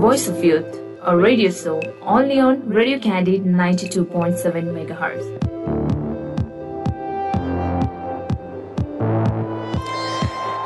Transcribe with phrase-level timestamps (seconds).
[0.00, 4.06] Voice of Youth, a radio show only on Radio Candid 92.7
[4.86, 5.79] MHz.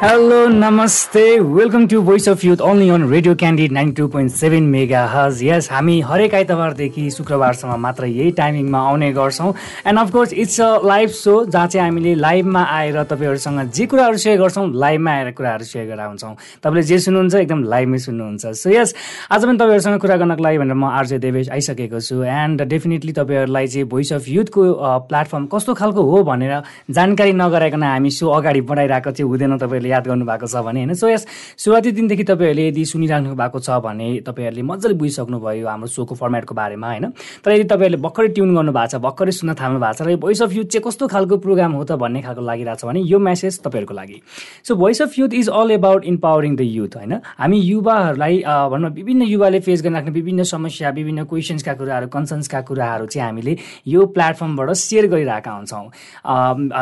[0.05, 4.63] Hello नमस्ते welcome to voice of youth only on radio Candid ninety two point seven
[5.13, 9.53] megahertz यस हामी हरेक आइतबारदेखि शुक्रबारसम्म मात्र यही टाइमिङमा आउने गर्छौँ.
[9.87, 14.39] And of course it's a live show जहाँ चाहिँ हामीले लाइभमा आएर तपाईँहरूसँग जे कुराहरू सेयर
[14.41, 18.47] गर्छौँ लाइभमा आएर कुराहरू सेयर गरेर हुन्छौँ तपाईँले जे सुन्नुहुन्छ एकदम लाइभमै सुन्नुहुन्छ.
[18.47, 18.95] सो यस
[19.31, 22.23] आज पनि तपाईँहरूसँग कुरा गर्नको लागि भनेर म आर्जे देवेश आइसकेको छु.
[22.23, 24.69] एन्ड डेफिनेटली तपाईँहरूलाई चाहिँ भोइस अफ युथको
[25.09, 26.61] प्लेटफर्म कस्तो खालको हो भनेर
[26.93, 30.95] जानकारी नगराइकन हामी सो अगाडि बढाइरहेको चाहिँ हुँदैन तपाईँहरूले याद गर्नुभएको छ भने होइन?
[30.95, 31.27] सो यस
[31.57, 36.55] सुरुवाती दिनदेखि तपाईँहरूले यदि सुनिराख्नु भएको छ भने तपाईँहरूले मजाले बुझिसक्नु भयो हाम्रो सोको फर्मेटको
[36.55, 37.05] बारेमा होइन?
[37.45, 40.19] तर यदि तपाईँहरूले भर्खरै ट्युन गर्नु भएको छ भर्खरै सुन्न थाल्नु भएको छ र यो
[40.19, 43.19] भोइस अफ युथ चाहिँ कस्तो खालको प्रोग्राम हो त भन्ने खालको लागिरहेको छ भने यो
[43.19, 44.19] मेसेज तपाईँहरूको लागि।
[44.67, 47.13] So voice of youth is all about empowering the youth होइन?
[47.39, 53.27] हामी युवाहरूलाई भनौँ विभिन्न युवाले फेस गरिराख्ने विभिन्न समस्या विभिन्न क्वेसन्सका कुराहरू कन्सर्न्सका कुराहरू चाहिँ
[53.27, 55.87] हामीले यो प्लेटफर्मबाट सेयर गरिरहेका हुन्छौँ।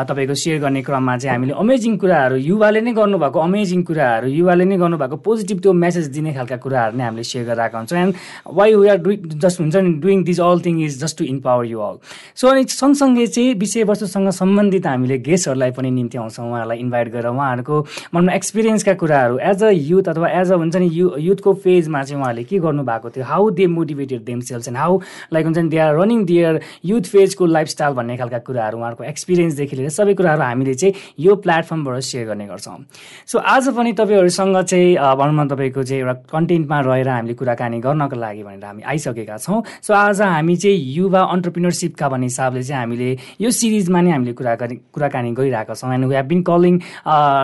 [0.09, 4.77] तपाईँको सेयर गर्ने क्रममा चाहिँ हामीले अमेजिङ कुराहरू युवाले नै गर्नुभएको अमेजिङ कुराहरू युवाले नै
[4.77, 7.99] गर्नुभएको पोजिटिभ त्यो मेसेज दिने खालका कुराहरू नै हामीले सेयर गरिरहेका हुन्छौँ.
[7.99, 8.15] And
[8.57, 11.65] why we are doing just हुन्छ नि doing this all thing is just to empower
[11.65, 11.97] you all
[12.35, 17.85] so अनि सँगसँगै चाहिँ विषयवस्तुसँग सम्बन्धित हामीले गेस्टहरूलाई पनि निम्ति आउँछौँ उहाँहरूलाई इन्भाइट गरेर उहाँहरूको
[18.15, 22.19] मनमा एक्सपिरियन्सका कुराहरू एज अ युथ अथवा एज अ हुन्छ नि यु युथको फेजमा चाहिँ
[22.21, 24.99] उहाँहरूले के गर्नुभएको थियो how they motivated themselves and how
[25.33, 29.75] like हुन्छ नि they are running their youth फेजको lifestyle भन्ने खालका कुराहरू उहाँहरूको एक्सपिरियन्सदेखि
[29.75, 32.82] लिएर सबै कुराहरू हामीले चाहिँ यो प्लेटफर्मबाट सेयर गर्ने गर्छौँ.
[33.25, 38.15] सो आज पनि तपाईँहरूसँग चाहिँ भनौँ न तपाईँको चाहिँ एउटा कन्टेन्टमा रहेर हामीले कुराकानी गर्नको
[38.15, 43.09] लागि भनेर हामी आइसकेका छौँ। सो आज हामी चाहिँ युवा अन्टरप्रिनरसिपका भन्ने हिसाबले चाहिँ हामीले
[43.41, 46.79] यो सिरिजमा नै हामीले कुराकानी कुराकानी गरिरहेका छौँ। And we have been calling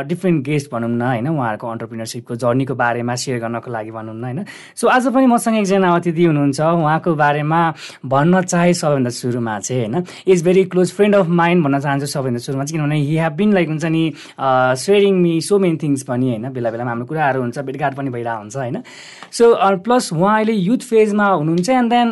[0.10, 4.46] different guest भनौँ न होइन उहाँहरूको अन्टरप्रिनरसिपको जर्नीको बारेमा सेयर गर्नको लागि भनौँ न होइन।
[4.76, 7.62] सो आज पनि मसँग एकजना अतिथि हुनुहुन्छ। उहाँको बारेमा
[8.06, 12.40] भन्न चाहे सबैभन्दा सुरुमा चाहिँ होइन is very close friend of mine भन्न चाहन्छु सबैभन्दा
[12.40, 14.04] सुरुमा। चाहिँ किनभने हि हेभ बिन लाइक हुन्छ नि
[14.40, 16.50] sharing me so many things पनि होइन?
[16.50, 18.78] बेला बेलामा हाम्रो कुराहरू हुन्छ भेटघाट पनि भइरहेको हुन्छ होइन?
[19.32, 19.54] सो
[19.86, 22.08] प्लस उहाँ अहिले युथ फेजमा हुनुहुन्छ एन्ड देन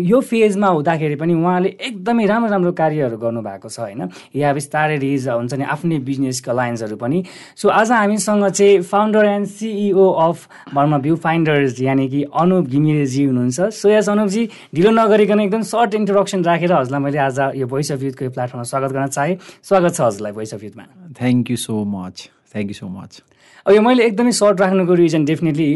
[0.00, 4.08] यो फेजमा हुँदाखेरि पनि उहाँले एकदमै राम्रो राम्रो कार्यहरू गर्नुभएको छ होइन?
[4.34, 7.22] या स्टार्टेड इज हुन्छ नि आफ्नै बिजनेसको लाइन्सहरू पनि।
[7.56, 13.24] सो आज हामीसँग चाहिँ founder and CEO of Verma view finders यानि कि अनुप घिमिरेजी
[13.24, 17.92] हुनुहुन्छ। सो यस अनुपजी ढिलो नगरिकन एकदम सर्ट इन्ट्रोडक्सन राखेर हजुरलाई मैले आज यो भोइस
[17.92, 20.84] अफ युथको यो प्लेटफर्ममा स्वागत गर्न चाहेँ। स्वागत छ हजुरलाई voice of युथमा
[21.18, 23.22] thank you so much thank you so much
[23.66, 25.66] अब यो मैले एकदमै सर्ट राख्नुको reason definitely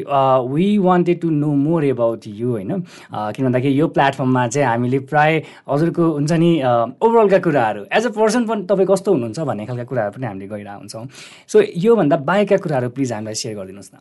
[0.53, 2.70] we wanted to know more about you होइन?
[3.12, 8.47] किन भन्दाखेरि यो प्लेटफर्ममा चाहिँ हामीले प्राय हजुरको हुन्छ नि ओभरअलका कुराहरू एज अ पर्सन
[8.47, 11.06] पनि तपाईँ कस्तो हुनुहुन्छ भन्ने खालका कुराहरू पनि हामीले गरिरहेको हुन्छौँ।
[11.47, 13.98] सो योभन्दा बाहेकका कुराहरू प्लिज हामीलाई सेयर गरिदिनुहोस् न।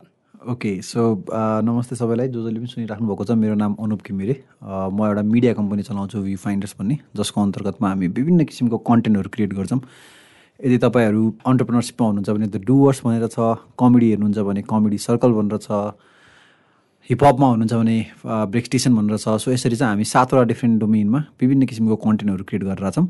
[0.50, 1.00] ओके सो
[1.68, 4.34] नमस्ते सबैलाई। जो जसले पनि सुनिराख्नु भएको छ मेरो नाम अनुप घिमिरे।
[4.66, 9.54] म एउटा मिडिया कम्पनी चलाउँछु भ्यू फाइन्डर्स भन्ने जसको अन्तर्गतमा हामी विभिन्न किसिमको कन्टेन्टहरू क्रिएट
[9.54, 9.80] गर्छौँ।
[10.60, 13.38] यदि तपाईँहरू अन्टरप्रिनरसिपमा हुनुहुन्छ भने द डुवर्स भनेर छ
[13.78, 15.68] कमेडी हेर्नुहुन्छ भने कमेडी सर्कल भनेर छ
[17.10, 21.66] हिपहपमा हुनुहुन्छ भने ब्रेक स्टेसन भनेर छ। सो यसरी चाहिँ हामी सातवटा डिफ्रेन्ट डोमेनमा विभिन्न
[21.66, 23.06] किसिमको कन्टेन्टहरू क्रिएट गरेर छौँ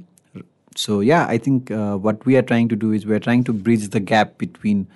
[0.76, 1.72] so yeah I think
[2.04, 4.86] what we are trying to do is we are trying to bridge the gap between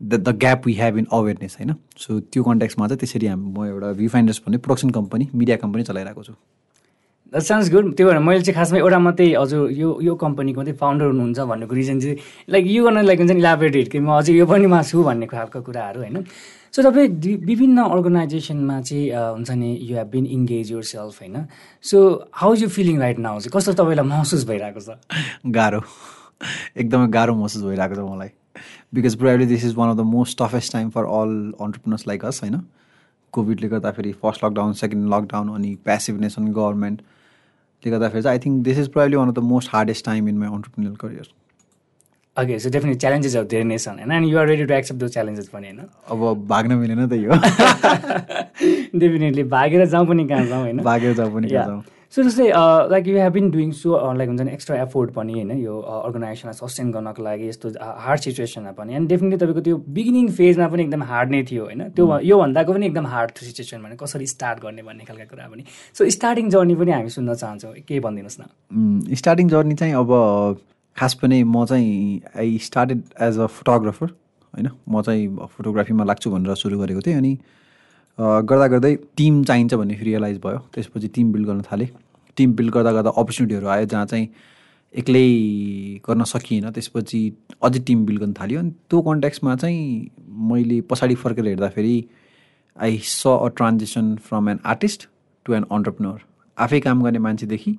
[0.00, 1.74] the the gap we have in awareness होइन?
[1.98, 5.82] सो त्यो कन्ट्याक्समा चाहिँ त्यसरी हामी म एउटा भी फाइन्डर्स भन्ने प्रोडक्सन कम्पनी मिडिया कम्पनी
[5.82, 6.34] चलाइरहेको छु।
[7.34, 10.74] द्याट सान्स गुड त्यही भएर मैले चाहिँ खासमा एउटा मात्रै हजुर यो यो कम्पनीको मात्रै
[10.78, 14.32] फाउन्डर हुनुहुन्छ भन्नेको रिजन चाहिँ लाइक यो गर्न लाइक हुन्छ नि इलाबोरेटेड कि म अझै
[14.34, 16.24] यो पनि मा भन्ने खालको कुराहरू होइन?
[16.72, 17.08] सो तपाईँ
[17.42, 21.46] विभिन्न अर्गनाइजेसनमा चाहिँ हुन्छ नि you have been engage yourself होइन
[21.82, 21.98] so
[22.34, 24.94] how you feeling right now चाहिँ कस्तो तपाईँलाई महसुस भइरहेको छ?
[25.46, 25.80] गाह्रो।
[26.76, 28.30] एकदमै गाह्रो महसुस भइरहेको छ मलाई।
[28.94, 32.40] Because probably this is one of the most toughest time for all entrepreneurs like us
[32.42, 32.60] होइन?
[33.32, 36.50] कोभिडले गर्दाखेरि फर्स्ट लकडाउन सेकेन्ड लकडाउन अनि प्यासिभनेस अनि
[37.84, 40.38] गभर्मेन्टले गर्दाखेरि चाहिँ I think this is probably one of the most hardest time in
[40.38, 41.26] my entrepreneurial career
[42.36, 45.48] okay so definite च्यालेन्जेसहरू धेरै नै छन् होइन and you're ready to accept those challenges
[45.48, 47.32] पनि होइन अब भाग्न मिलेन त यो।
[49.00, 50.82] डेफिनेटली भागेर जाउँ पनि कहाँ जाउँ होइन?
[50.82, 51.82] भागेर जाउँ पनि कहाँ जाउँ।
[52.14, 52.44] सो जस्तै
[52.90, 56.54] like you have been doing so like हुन्छ नि एक्स्ट्रा एफोर्ट पनि होइन यो अर्गनाइजेसनलाई
[56.54, 61.02] सस्टेन गर्नको लागि यस्तो हार्ड सिचुएसनमा पनि। एन्ड डेफिनेटली तपाईँको त्यो बिगिनिङ फेजमा पनि एकदम
[61.10, 65.04] हार्ड नै थियो होइन। त्यो योभन्दाको पनि एकदम हार्ड सिचुएसन भने कसरी स्टार्ट गर्ने भन्ने
[65.04, 65.64] खालको कुरा पनि।
[65.98, 70.62] सो स्टार्टिङ जर्नी पनि हामी सुन्न चाहन्छौँ। केही भनिदिनुहोस् न। स्टार्टिङ जर्नी चाहिँ अब
[70.96, 74.14] खास पनि म चाहिँ I started as a photographer
[74.54, 75.26] होइन। म चाहिँ
[75.58, 77.34] फोटोग्राफीमा लाग्छु भनेर सुरु गरेको थिएँ अनि
[78.18, 81.90] गर्दा गर्दै टिम चाहिन्छ भन्ने रियलाइज भयो। त्यसपछि टिम बिल्ड गर्न थालेँ।
[82.36, 84.28] टिम बिल्ड गर्दा गर्दा अपर्च्युनिटीहरू आयो जहाँ चाहिँ
[84.94, 85.26] एक्लै
[86.08, 87.20] गर्न सकिएन त्यसपछि
[87.62, 90.10] अझै टिम बिल्ड गर्न थाल्यो। अनि त्यो कन्ट्याक्समा चाहिँ
[90.50, 91.96] मैले पछाडि फर्केर हेर्दाखेरि
[92.76, 95.08] I saw a transaction from an artist
[95.46, 96.18] to an entrepreneur
[96.58, 97.76] आफै काम गर्ने मान्छेदेखि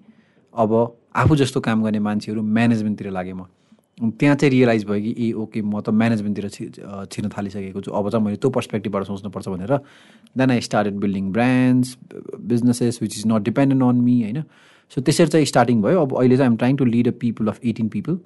[0.53, 0.71] अब
[1.15, 3.45] आफू जस्तो काम गर्ने मान्छेहरू म्यानेजमेन्टतिर लागेँ म।
[3.97, 6.65] त्यहाँ चाहिँ रियलाइज भयो कि ए ओके म त म्यानेजमेन्टतिर छि
[7.11, 9.73] छिर्न थालिसकेको छु। अब चाहिँ मैले त्यो पर्सपेक्टिभबाट सोच्नुपर्छ भनेर
[10.37, 14.43] then I started building brands businesses which is not dependent on me होइन?
[14.91, 17.59] सो त्यसरी चाहिँ स्टार्टिङ भयो। अब अहिले चाहिँ I'm trying to lead a people of
[17.65, 18.19] eighteen people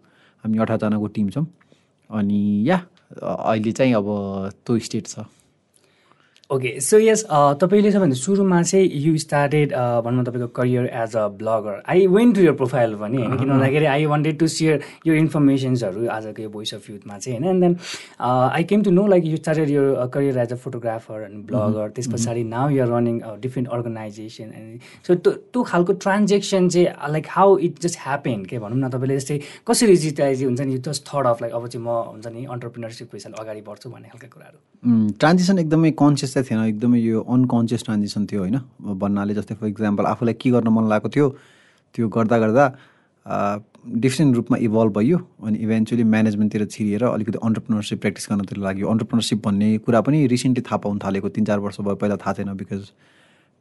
[0.44, 1.46] हामी अठारजनाको टिम छौँ।
[2.10, 2.82] अनि या
[3.14, 4.08] अहिले चाहिँ अब
[4.66, 5.20] त्यो स्टेट छ।
[6.50, 7.24] ओके सो यस
[7.62, 9.74] तपाईँले सबभन्दा सुरुमा चाहिँ यु स्टार्टेड
[10.06, 13.86] भनौँ तपाईँको career as a blogger I went to your profile पनि होइन किन भन्दाखेरि
[13.86, 17.76] आई वान्टेड टु सेयर यो इन्फर्मेसन्सहरू आजको यो भोइस अफ युथमा चाहिँ होइन and then
[18.22, 22.08] I came to know like you started यो career as a photographer and blogger त्यस
[22.14, 27.58] पछाडि now you're running different organization and so त्यो त्यो खालको ट्रान्जेक्सन चाहिँ like how
[27.70, 31.42] it just happen के भनौँ न तपाईँले जस्तै कसरी जिताइ हुन्छ नि जस्ट थर्ड अफ
[31.42, 34.60] लाइक अब चाहिँ म हुन्छ नि अन्टरप्रिनरसिप पैसा अगाडि बढ्छु भन्ने खालको कुराहरू।
[35.20, 38.60] ट्रान्जेक्सन एकदमै कन्सियस चाहिँ थिएन एकदमै यो अनकन्सियस ट्रान्जेक्सन थियो होइन।
[39.00, 41.28] भन्नाले जस्तै फर इक्जाम्पल आफूलाई के गर्न मन लागेको थियो
[41.96, 42.66] त्यो गर्दा गर्दा
[44.00, 49.78] डिफ्रेन्ट रूपमा इभल्भ भयो अनि इभेन्चुली म्यानेजमेन्टतिर छिरिएर अलिकति अन्टरप्रिनरसिप प्र्याक्टिस गर्नतिर लाग्यो। अन्टरप्रिनरसिप भन्ने
[49.86, 52.82] कुरा पनि रिसेन्टली थाहा पाउनु थालेको तिन चार वर्ष भयो पहिला थाहा थिएन because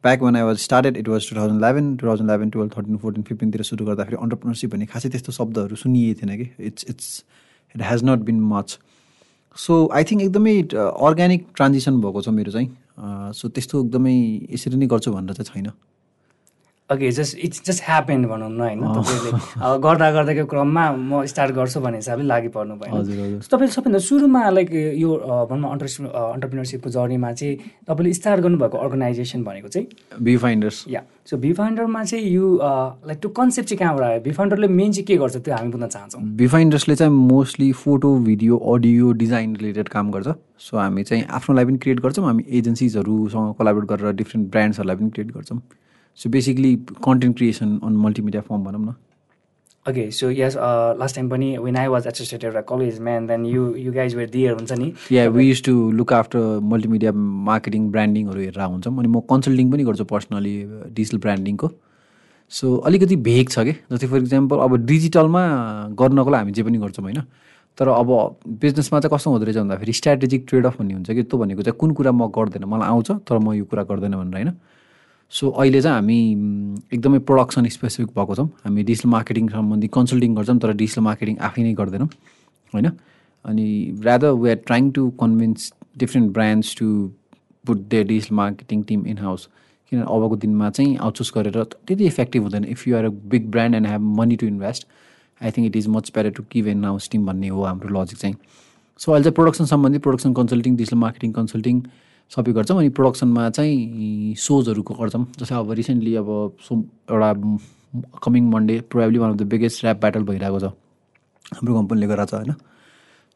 [0.05, 2.97] back when I was started it was two thousand eleven two thousand eleven twelve thirteen
[3.05, 7.25] fourteen फिफ्टिनतिर सुरु गर्दाखेरि अन्टरप्रिनरसिप भन्ने खासै त्यस्तो शब्दहरू सुनिएको थिएन कि। It's it's
[7.75, 8.79] it has not been much
[9.59, 10.55] so I think एकदमै
[11.09, 12.69] अर्ग्यानिक ट्रान्जिसन भएको छ मेरो चाहिँ।
[13.39, 14.17] सो त्यस्तो एकदमै
[14.55, 15.69] यसरी नै गर्छु भनेर चाहिँ छैन।
[16.90, 18.81] Okay just it's just happen भनौँ न होइन?
[18.81, 19.31] तपाईँले
[19.61, 23.02] अब गर्दा गर्दाको क्रममा म स्टार्ट गर्छु भन्ने हिसाबले लागि पर्नु भयो
[23.44, 25.11] तपाईँले सबभन्दा सुरुमा लाइक यो
[25.50, 27.56] भनौँ अन्टर अन्टरप्रिनरसिपको जर्नीमा चाहिँ
[27.88, 29.87] तपाईँले स्टार्ट गर्नुभएको अर्गनाइजेसन भनेको चाहिँ?
[30.38, 34.20] फाइन्डर्स या सो बी फाइन्डरमा चाहिँ यो लाइक त्यो कन्सेप्ट चाहिँ कहाँबाट आयो?
[34.25, 38.14] बी फाइन्डरले मेन चाहिँ के गर्छ त्यो हामी बुझ्न चाहन्छौँ। बी फाइन्डर्सले चाहिँ mostly photo
[38.29, 42.44] video audio design related काम गर्छ। सो हामी चाहिँ आफ्नो लागि पनि क्रिएट गर्छौँ हामी
[42.58, 45.61] एजेन्सिजहरूसँग कोलाबरेट गरेर डिफ्रेन्ट ब्रान्ड्सहरूलाई पनि क्रिएट गर्छौँ।
[46.19, 46.75] So basically
[47.05, 48.94] content creation on multimedia firm भनौँ न
[49.87, 50.56] ओके सो यस
[51.00, 54.31] लास्ट टाइम पनि वेन आई वाज एसोसिएटेड एउटा कलेजमा and then you you guys were
[54.31, 57.12] there हुन्छ नि yeah we use to look after multimedia
[57.50, 58.97] marketing ब्रान्डिङहरू हेरेर हुन्छौँ?
[58.99, 60.55] अनि म कन्सल्टिङ पनि गर्छु पर्सनली
[60.97, 61.70] डिजिटल ब्रान्डिङको
[62.53, 63.73] सो अलिकति भेग छ कि?
[63.93, 65.43] जस्तै फर इक्जाम्पल अब डिजिटलमा
[66.00, 67.21] गर्नको लागि हामी जे पनि गर्छौँ होइन?
[67.79, 68.09] तर अब
[68.62, 71.79] बिजनेसमा चाहिँ कस्तो हुँदो रहेछ भन्दाखेरि स्ट्राटेजिक ट्रेड अफ भन्ने हुन्छ कि त्यो भनेको चाहिँ
[71.79, 74.50] कुन कुरा म गर्दैन मलाई आउँछ तर म यो कुरा गर्दैन भनेर होइन?
[75.33, 76.19] सो अहिले चाहिँ हामी
[76.95, 81.63] एकदमै प्रोडक्सन स्पेसिफिक भएको छौँ। हामी डिजिटल मार्केटिङ सम्बन्धी कन्सल्टिङ गर्छौँ तर डिजिटल मार्केटिङ आफै
[81.63, 82.09] नै गर्दैनौँ
[82.73, 82.91] होइन?
[83.45, 83.67] अनि
[84.05, 86.87] rather we are trying to convince different brands to
[87.65, 89.49] put the digital marketing team in house
[89.93, 93.75] किनभने अबको दिनमा चाहिँ आउटसोर्स गरेर त्यति इफेक्टिभ हुँदैन। If you are a big brand
[93.75, 94.87] and have money to invest
[95.41, 98.19] I think it is much better to give in house team भन्ने हो हाम्रो लजिक
[98.19, 98.37] चाहिँ।
[99.01, 101.81] सो अहिले चाहिँ प्रोडक्सन सम्बन्धी production consulting digital marketing consulting
[102.31, 106.29] सबै गर्छौँ अनि प्रोडक्सनमा चाहिँ सोजहरूको गर्छौँ। जस्तै अब रिसेन्टली अब
[106.61, 106.73] सो
[107.09, 107.31] एउटा
[108.25, 110.65] coming Monday probably one of the biggest rap battle भइरहेको छ।
[111.57, 112.53] हाम्रो कम्पनीले गराएको छ होइन?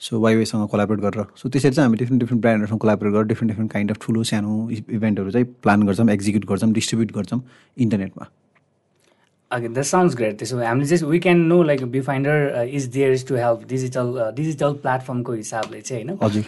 [0.03, 3.73] सो वाइवाईसँग कोलाबरेट गरेर। सो त्यसरी चाहिँ हामी डिफ्रेन्ट डिफ्रेन्ट ब्रान्डहरूसँग कोलाबरेट गरेर डिफ्रेन्ट डिफ्रेन्ट
[3.73, 7.41] काइन्ड अफ ठुलो सानो इभेन्टहरू चाहिँ प्लान गर्छौँ एक्जिक्युट गर्छौँ डिस्ट्रिब्युट गर्छौँ
[7.77, 8.27] इन्टरनेटमा
[9.55, 10.39] Okay, that sounds great.
[10.39, 13.67] त्यसो भए हामीले चाहिँ we can know like B Finder is there is to help
[13.69, 14.07] digital
[14.37, 16.45] digital प्लेटफर्मको हिसाबले चाहिँ होइन?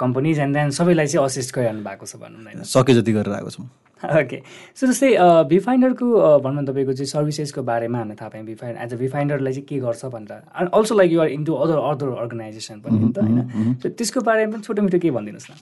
[0.00, 3.50] कम्पनीज एन्ड देन सबैलाई चाहिँ असिस्ट गरिरहनु भएको छ भनौँ न सके जति गरेर आएको
[3.50, 3.66] छौँ।
[4.20, 4.38] ओके
[4.74, 5.10] सो जस्तै
[5.48, 6.06] बी फाइन्डरको
[6.44, 9.52] भनौँ न तपाईँको चाहिँ सर्भिसेसको बारेमा हामीले थाहा पायौँ B Find as a B फाइन्डरलाई
[9.52, 13.18] चाहिँ के गर्छ भनेर। And also like you're into other other organisation पनि नि त
[13.24, 13.74] होइन?
[13.82, 15.54] सो त्यसको बारेमा पनि छोटो मिठो के भनिदिनुहोस् न।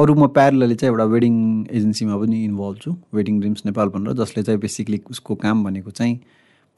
[0.00, 1.34] अरू म प्यारलले चाहिँ एउटा वेडिङ
[1.70, 6.14] एजेन्सीमा पनि इन्भल्भ छु वेडिङ ड्रिम्स नेपाल भनेर जसले चाहिँ बेसिकली उसको काम भनेको चाहिँ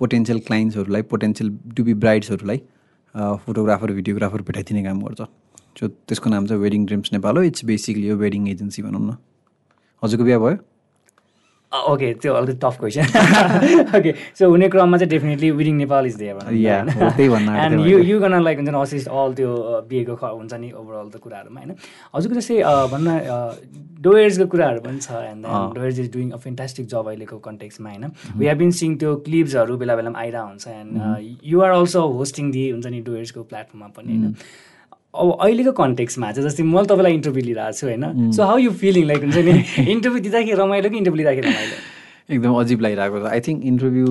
[0.01, 2.63] पोटेन्सियल क्लाइन्ट्सहरूलाई पोटेन्सियल टु बी ब्राइड्सहरूलाई
[3.15, 5.21] फोटोग्राफर भिडियोग्राफर भेटाइदिने काम गर्छ।
[5.79, 9.17] सो त्यसको नाम चाहिँ वेडिङ ड्रिम्स नेपाल हो। इट्स बेसिकली यो वेडिङ एजेन्सी भनौँ न।
[10.03, 10.57] हजुरको बिहा भयो?
[11.75, 16.35] ओके त्यो अलिकति टफ क्वेसन ओके सो हुने क्रममा चाहिँ definitely Wedding Nepal is there
[17.65, 17.99] and you.
[18.01, 21.75] You गर्न लाइक हुन्छ नि असिस्ट अल त्यो ख- हुन्छ नि ओभरअल त कुराहरूमा होइन?
[22.15, 23.09] हजुरको जस्तै अ, भन्न
[24.01, 28.05] डोयर्सको कुराहरू पनि छ and then Doers is doing a fantastic job अहिलेको कन्टेक्समा होइन?
[28.37, 32.69] वी हेभ बिन सिङ त्यो क्लिप्सहरू बेला बेलामा आइरहेको हुन्छ and you're also hosting the
[32.71, 34.35] हुन्छ नि डोयर्सको प्लेटफर्ममा पनि होइन?
[35.15, 38.31] अब अहिलेको कन्टेक्समा चाहिँ जस्तै मैले तपाईँलाई इन्टरभ्यू लिइरहेको छु होइन?
[38.33, 39.53] So how you feeling like हुन्छ नि
[39.95, 41.77] इन्टरभ्यू दिँदाखेरि रमाइलो कि इन्टरभ्यू लिँदाखेरि रमाइलो?
[42.35, 44.09] एकदम अजिब लागिरहेको छ। आई थिङ्क इन्टरभ्यू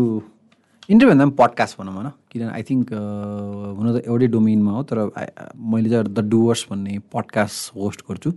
[0.90, 2.10] इन्टरभ्यू भन्दा पनि पडकास्ट भनौँ होइन?
[2.32, 4.98] किनभने आई थिङ्क हुन त एउटै डोमेनमा हो तर
[5.74, 8.32] मैले चाहिँ द डुवर्स भन्ने पडकास्ट होस्ट गर्छु।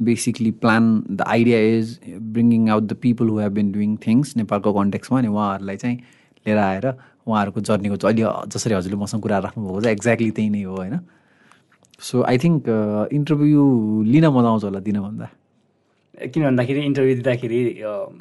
[0.00, 1.98] Basically plan the idea is
[2.34, 5.96] bringing out the people who have been doing things नेपालको कन्टेक्समा अनि उहाँहरूलाई चाहिँ
[6.46, 6.86] लिएर आएर
[7.26, 10.98] उहाँहरूको जर्नीको चाहिँ अहिले जसरी हजुरले मसँग कुरा राख्नुभएको छ एक्ज्याक्टली त्यही नै हो होइन?
[12.00, 12.64] सो आई थिङ्क
[13.12, 13.62] इन्टरभ्यू
[14.12, 15.26] लिन मजा आउँछ होला दिनभन्दा।
[16.32, 17.58] किन भन्दाखेरि इन्टरभ्यू दिँदाखेरि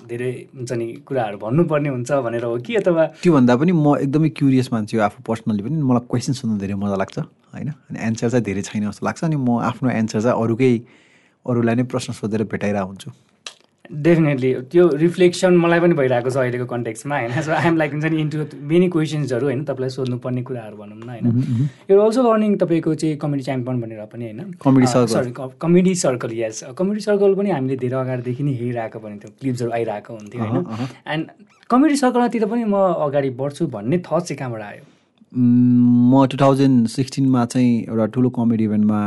[0.07, 4.67] धेरै हुन्छ नि कुराहरू भन्नुपर्ने हुन्छ भनेर हो कि अथवा त्योभन्दा पनि म एकदमै क्युरियस
[4.74, 7.69] मान्छे हो आफू पर्सनली पनि। मलाई क्वेसन सोध्नु धेरै मजा लाग्छ होइन?
[7.89, 10.71] अनि एन्सर चाहिँ धेरै छैन जस्तो लाग्छ अनि म आफ्नो एन्सर चाहिँ अरूकै
[11.45, 13.09] अरूलाई नै प्रश्न सोधेर भेटाइरहेको हुन्छु।
[13.89, 17.41] डेफिनेटली त्यो रिफ्लेक्सन मलाई पनि भइरहेको छ अहिलेको कन्टेक्समा होइन?
[17.41, 18.38] सो आइएम लाइक हुन्छ नि इन्टु
[18.72, 19.63] मेनी क्वेसन्सहरू होइन?
[19.65, 21.69] तपाईँलाई सोध्नुपर्ने कुराहरू भनौँ न होइन?
[21.91, 24.53] यो अल्सो लर्निङ तपाईँको चाहिँ कमेडी च्याम्पियन भनेर पनि होइन?
[24.65, 25.13] Comedy circle.
[25.13, 29.72] Sorry Comedy Circle yes Comedy Circle पनि हामीले धेरै अगाडिदेखि नै हेरिरहेको पनि थियो क्लिप्सहरू
[29.72, 30.88] आइरहेको हुन्थ्यो होइन?
[31.08, 31.25] एन्ड
[31.69, 32.77] कमेडी सर्कलतिर पनि म
[33.10, 34.84] अगाडि बढ्छु भन्ने थट चाहिँ कहाँबाट आयो?
[35.38, 39.01] म टु थाउजन्ड सिक्सटिनमा चाहिँ एउटा ठुलो comedy इभेन्टमा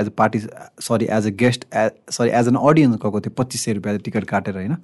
[0.00, 1.66] as a party sorry as a guest
[2.10, 4.76] sorry as an audience गएको थिएँ पच्चिस सय रुपियाँ टिकट काटेर होइन?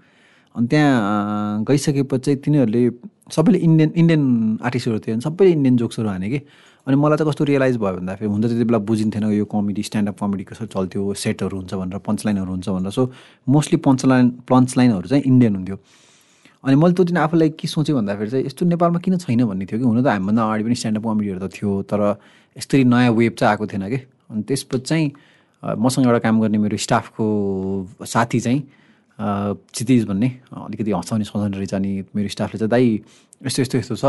[0.55, 2.91] अनि त्यहाँ गइसकेपछि तिनीहरूले
[3.33, 6.41] सबैले इन्डियन इन्डियन आर्टिस्टहरू थियो सबैले इन्डियन जोक्सहरू हाने कि?
[6.87, 10.21] अनि मलाई चाहिँ कस्तो रियलाइज भयो भन्दाखेरि हुन त त्यति बेला बुझिन्थेन यो कमेडी स्ट्यान्डअप
[10.21, 13.11] कमेडी कसरी चल्थ्यो सेटहरू हुन्छ भनेर पञ्च लाइनहरू हुन्छ भनेर सो
[13.49, 15.77] मोस्टली पञ्च लाइन पञ्च लाइनहरू चाहिँ इन्डियन हुन्थ्यो।
[16.65, 19.79] अनि मैले त्यो दिन आफूलाई के सोचेँ भन्दाखेरि चाहिँ यस्तो नेपालमा किन छैन भन्ने थियो
[19.79, 19.85] कि?
[19.85, 22.01] हुन त हामीभन्दा अगाडि पनि स्ट्यान्डअप कमेडीहरू त थियो तर
[22.57, 23.99] यस्तरी नयाँ वेब चाहिँ आएको थिएन कि?
[24.33, 25.07] अनि त्यसपछि चाहिँ
[25.63, 27.25] मसँग एउटा काम गर्ने मेरो स्टाफको
[28.01, 28.61] साथी चाहिँ
[29.21, 32.85] क्षितिज भन्ने अलिकति हँसाउने सजाउने रहेछ अनि मेरो स्टाफले चाहिँ दाइ
[33.45, 34.05] यस्तो यस्तो यस्तो छ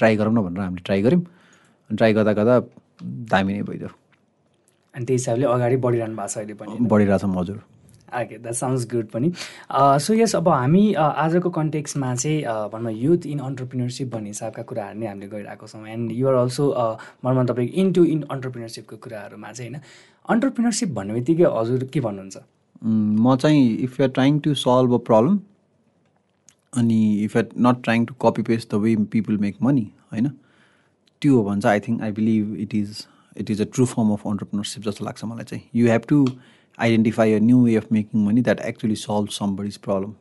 [0.00, 2.54] ट्राई गरौँ न भनेर हामीले ट्राई गऱ्यौँ। अनि ट्राई गर्दा गर्दा
[3.32, 3.90] दामी नै भइदियो।
[4.94, 7.58] अनि त्यही हिसाबले अगाडि बढिरहनु भएको छ अहिले पनि बढिरहेछ हजुर।
[8.20, 9.32] ओके द्याट साउन्ड्स गुड पनि.
[10.04, 14.62] सो यस अब हामी अ, आजको कन्टेक्समा चाहिँ अ, भनौँ युथ इन अन्टरप्रिनरसिप भन्ने हिसाबका
[14.70, 15.86] कुराहरू नै हामीले गरिरहेको छौँ.
[15.86, 16.70] एन्ड युआर अल्सो
[17.24, 19.82] भनौँ तपाईँको इन्टु इन अन्टरप्रिनरसिपको कुराहरूमा चाहिँ होइन?
[20.28, 22.36] अन्टरप्रिनरसिप भन्ने बित्तिकै हजुर के भन्नुहुन्छ?
[22.84, 25.38] म चाहिँ if you are trying to solve a problem
[26.72, 30.28] अनि if are not trying to copy paste the way people make money होइन?
[31.22, 34.10] त्यो हो भने चाहिँ I think I believe it is it is a true form
[34.12, 35.62] of entrepreneurship जस्तो लाग्छ मलाई चाहिँ.
[35.74, 36.24] You have to
[36.78, 40.12] identify a new way of making money that actually solve somebody's problem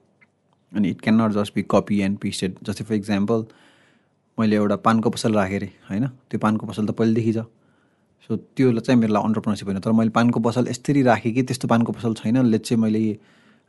[0.72, 3.46] अनि it can not just be copy and pasted जस्तै for example
[4.40, 6.08] मैले एउटा पानको पसल राखेँ अरे होइन?
[6.30, 7.44] त्यो पानको पसल त पहिलेदेखि छ।
[8.30, 11.68] सो त्यो चाहिँ मेरो लागि अन्टरप्रिनरसिप होइन। तर मैले पानको पसल यस्तरी राखेँ कि त्यस्तो
[11.68, 13.18] पानको पसल छैन। लेट चाहिँ मैले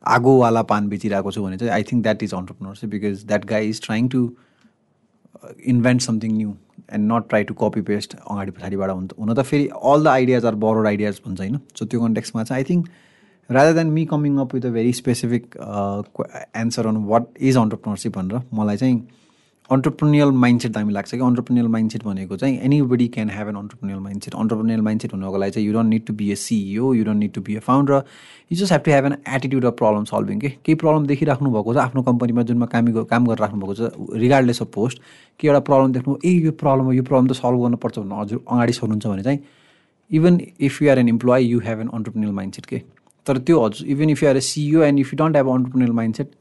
[0.04, 3.80] आगोवाला पान बेचिरहेको छु भने चाहिँ I think that is entrepreneurship because that guy is
[3.82, 4.20] trying to
[5.72, 6.54] invent something new
[6.92, 10.44] and not try to copy paste अगाडि पछाडिबाट हुन हुन त फेरि all the ideas
[10.46, 11.58] are borrowed ideas भन्छ होइन?
[11.78, 12.88] सो त्यो कन्टेक्समा चाहिँ I think
[13.50, 15.56] rather than me coming up with a very specific
[16.56, 18.96] answer on what is entrepreneurship भनेर मलाई चाहिँ
[19.70, 24.34] अन्टरप्रिनियल माइन्डसेट दामी लाग्छ कि अन्टरप्रिनियल माइन्डसेट भनेको चाहिँ anybody can have an entrepreneurial mindset
[24.34, 27.32] entrepreneurial mindset हुनुको लागि चाहिँ you don't need to be a CEO you don't need
[27.32, 28.02] to be a founder
[28.50, 31.74] you just have to have an attitude of problem solving के केही problem देखिराख्नु भएको
[31.74, 35.00] छ आफ्नो कम्पनीमा जुनमा काम काम गरेर राख्नु भएको छ रिगार्डलेस अफ पोस्ट
[35.40, 38.44] कि एउटा प्रब्लम देख्नु ए यो प्रब्लम हो यो प्रब्लम त सल्भ गर्नुपर्छ भनेर हजुर
[38.48, 39.40] अगाडि सर्नुहुन्छ भने चाहिँ
[40.10, 42.82] even if you are an employee you have an entrepreneurial mindset के
[43.26, 45.92] तर त्यो हजुर even if you are a CEO and if you don't have entrepreneurial
[46.02, 46.34] mindset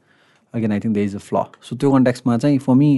[0.54, 2.92] again I think the is a flaw so त्यो कन्ट्याक्समा चाहिँ for me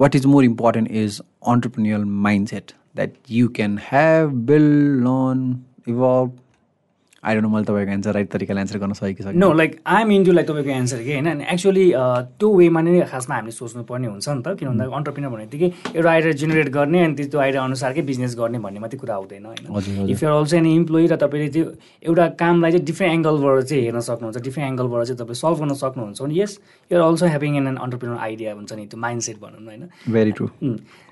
[0.00, 1.20] what is more important is
[1.52, 4.76] entrepreneurial mindset that you can have build
[5.06, 5.40] learn
[5.86, 6.30] evolve
[7.22, 9.70] I don't know मैले तपाईँको answer right तरिकाले answer गर्न सकेँ कि सकेँ no like
[9.86, 11.26] I'm into like तपाईँको एन्सर के होइन?
[11.28, 11.86] अनि एक्चुली
[12.38, 16.10] त्यो वेमा नै खासमा हामीले सोच्नुपर्ने हुन्छ नि त किन भन्दा अन्टरप्रिनर भन्ने बित्तिकै एउटा
[16.10, 20.22] आइडिया जेनेरेट गर्ने अनि त्यो आइडिया अनुसारकै बिजनेस गर्ने भन्ने मात्रै कुरा हुँदैन होइन। If
[20.22, 21.64] you're also an employee र तपाईँले त्यो
[22.06, 26.22] एउटा कामलाई चाहिँ डिफ्रेन्ट एङ्गलबाट चाहिँ हेर्न सक्नुहुन्छ डिफ्रेन्ट एङ्गलबाट चाहिँ तपाईँ सल्भ गर्न सक्नुहुन्छ
[26.22, 26.52] भने yes
[26.90, 29.82] you're also having an an entrepreneur idea हुन्छ नि त्यो माइन्ड सेट भनौँ न होइन
[30.14, 30.46] भेरी ट्रु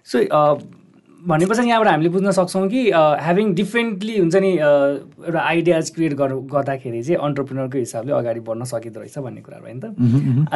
[0.06, 0.22] सो
[1.28, 2.80] भनेपछि यहाँबाट हामीले बुझ्न सक्छौँ कि
[3.26, 4.68] ह्याभिङ डिफ्रेन्टली हुन्छ नि अ,
[5.26, 9.80] एउटा आइडियाज क्रिएट गर गर्दाखेरि चाहिँ अन्टरप्रिनरको हिसाबले अगाडि बढ्न सकिँदो रहेछ भन्ने कुराहरू होइन
[9.80, 9.84] त।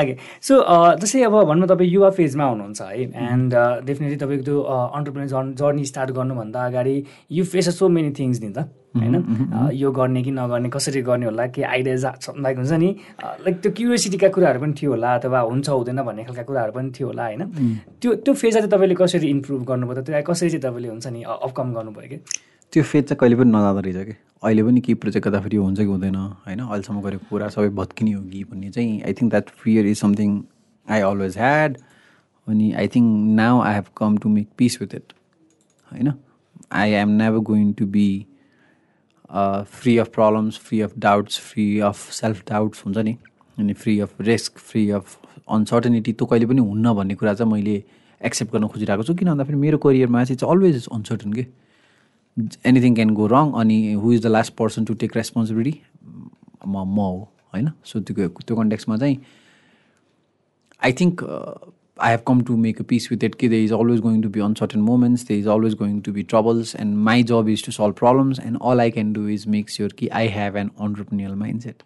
[0.02, 0.16] ओके
[0.48, 0.54] सो
[1.02, 3.54] जस्तै अब भनौँ तपाईँ युवा फेजमा हुनुहुन्छ है एन्ड
[3.86, 4.60] डेफिनेटली तपाईँको त्यो
[4.98, 7.02] अन्टरप्रिनर जर् जर्नी स्टार्ट गर्नुभन्दा अगाडि
[7.38, 9.70] you face so many things नि त। होइन?
[9.74, 12.04] यो गर्ने कि नगर्ने कसरी गर्ने होला के आइडियाज
[12.38, 12.88] लाइक हुन्छ नि?
[13.22, 17.06] लाइक त्यो क्युरियोसिटीका कुराहरू पनि थियो होला अथवा हुन्छ हुँदैन भन्ने खालका कुराहरू पनि थियो
[17.08, 17.42] होला होइन?
[18.02, 19.94] त्यो त्यो फेजलाई चाहिँ तपाईँले कसरी इम्प्रुभ गर्नुभयो?
[20.00, 22.18] त त्यसलाई कसरी चाहिँ तपाईँले हुन्छ नि अफकम गर्नुभयो कि?
[22.72, 24.14] त्यो फेज चाहिँ कहिले पनि नजाँदो रहेछ कि?
[24.42, 26.60] अहिले पनि केही प्रोजेक्ट गर्दाखेरि हुन्छ कि हुँदैन होइन?
[26.60, 30.30] अहिलेसम्म गरेको कुरा सबै भत्किने हो कि भन्ने चाहिँ I think that fear is something
[30.88, 31.76] I always had
[32.46, 33.06] अनि I think
[33.38, 35.12] now I have come to make peace with it
[35.92, 36.12] होइन?
[36.72, 38.08] I am never going to be
[39.30, 43.16] free of problems free of doubts free of self doubts हुन्छ नि?
[43.58, 45.18] अनि free of risk free of
[45.48, 47.82] uncertainty त्यो कहिले पनि हुन्न भन्ने कुरा चाहिँ मैले
[48.20, 51.46] एक्सेप्ट गर्न खोजिरहेको छु। किन भन्दाखेरि मेरो करियरमा चाहिँ अलवेज इज अनसर्टन के?
[52.66, 55.80] एनिथिङ क्यान गो रङ अनि who is the last person to take responsibility
[56.66, 57.70] म म हो होइन?
[57.84, 59.16] सो त्यो त्यो कन्टेक्समा चाहिँ
[60.82, 61.22] I think
[62.26, 64.80] come to make a peace with it कि there is always going to be uncertain
[64.80, 68.40] moments there is always going to be troubles and my job is to solve problems
[68.46, 71.82] and all I can do is make sure कि I have an entrepreneurial mind set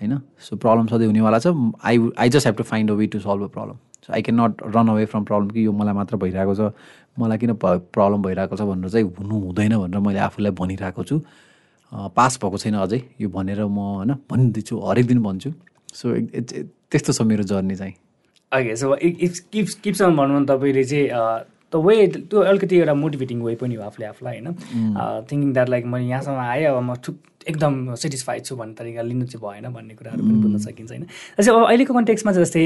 [0.00, 0.18] होइन
[0.48, 3.42] so problem सधैँ हुनेवाला छ I I just have to find a way to solve
[3.42, 6.54] a problem so I can not run away from problem कि यो मलाई मात्र भइरहेको
[6.54, 6.72] छ
[7.20, 11.20] मलाई किन प्रब्लम भइरहेको छ भनेर चाहिँ हुनु हुँदैन भनेर मैले आफूलाई भनिरहेको छु।
[12.16, 15.50] पास भएको छैन अझै यो भनेर म होइन भनिदिन्छु हरेक दिन भन्छु।
[15.94, 16.14] सो
[16.90, 17.94] त्यस्तो छ मेरो जर्नी चाहिँ।
[18.52, 18.94] ओके सो
[19.52, 21.08] किप्स किप्सम्म भनौँ भने तपाईँले चाहिँ
[21.72, 24.54] त वे त्यो अलिकति एउटा मोटिभेटिङ वे पनि हो आफूले आफूलाई होइन?
[25.28, 27.16] थिङ्किङ द्याट लाइक मैले यहाँसम्म आएँ अब म ठुक
[27.48, 31.06] एकदम सेटिस्फाइड छु भन्ने तरिका लिनु चाहिँ भएन भन्ने कुराहरू पनि बुझ्न सकिन्छ होइन?
[31.38, 32.64] जस्तै अब अहिलेको कन्टेक्समा जस्तै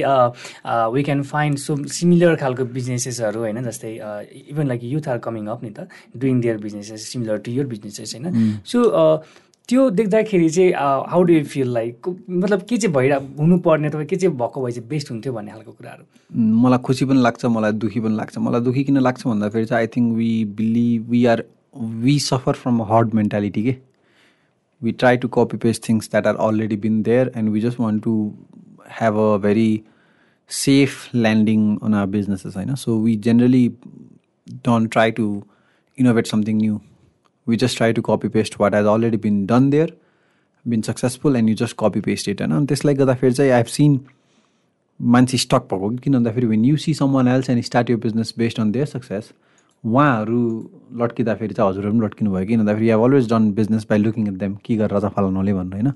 [0.94, 3.62] we can find so similar खालको बिजनेसेसहरू होइन?
[3.62, 3.94] जस्तै
[4.50, 5.88] even like youth are coming up नि त
[6.18, 8.60] doing their business similar to your business होइन?
[8.66, 8.78] सो
[9.68, 10.72] त्यो देख्दाखेरि चाहिँ
[11.10, 14.72] how do you feel like मतलब के चाहिँ भइरह हुनुपर्ने अथवा के चाहिँ भएको भए
[14.72, 18.60] चाहिँ बेस्ट हुन्थ्यो भन्ने खालको कुराहरू मलाई खुसी पनि लाग्छ मलाई दुःखी पनि लाग्छ मलाई
[18.68, 20.30] दुःखी किन लाग्छ भन्दाखेरि चाहिँ I think we
[20.60, 21.44] believe we are
[22.04, 23.76] we suffer from herd mentality के
[24.82, 28.02] we try to copy paste things that are already been there and we just want
[28.02, 28.36] to
[28.86, 29.84] have a very
[30.50, 32.74] safe landing on our businesses know.
[32.74, 33.74] so we generally
[34.62, 35.44] don't try to
[35.98, 36.80] innovate something new
[37.46, 39.88] we just try to copy paste what has already been done there
[40.64, 43.98] been successful and you just copy paste it होइन त्यसलाई गर्दाखेरि चाहिँ I have seen
[45.00, 48.60] मान्छे stuck भएको किन भन्दाखेरि when you see someone else and start your business based
[48.60, 49.32] on their success
[49.84, 50.38] उहाँहरू
[51.02, 54.34] लट्किँदाखेरि चाहिँ हजुरहरू पनि लट्किनु भयो किन भन्दाखेरि have always done business by looking at
[54.38, 55.90] them के गरेर रजा फाल्नुले भन्नु होइन?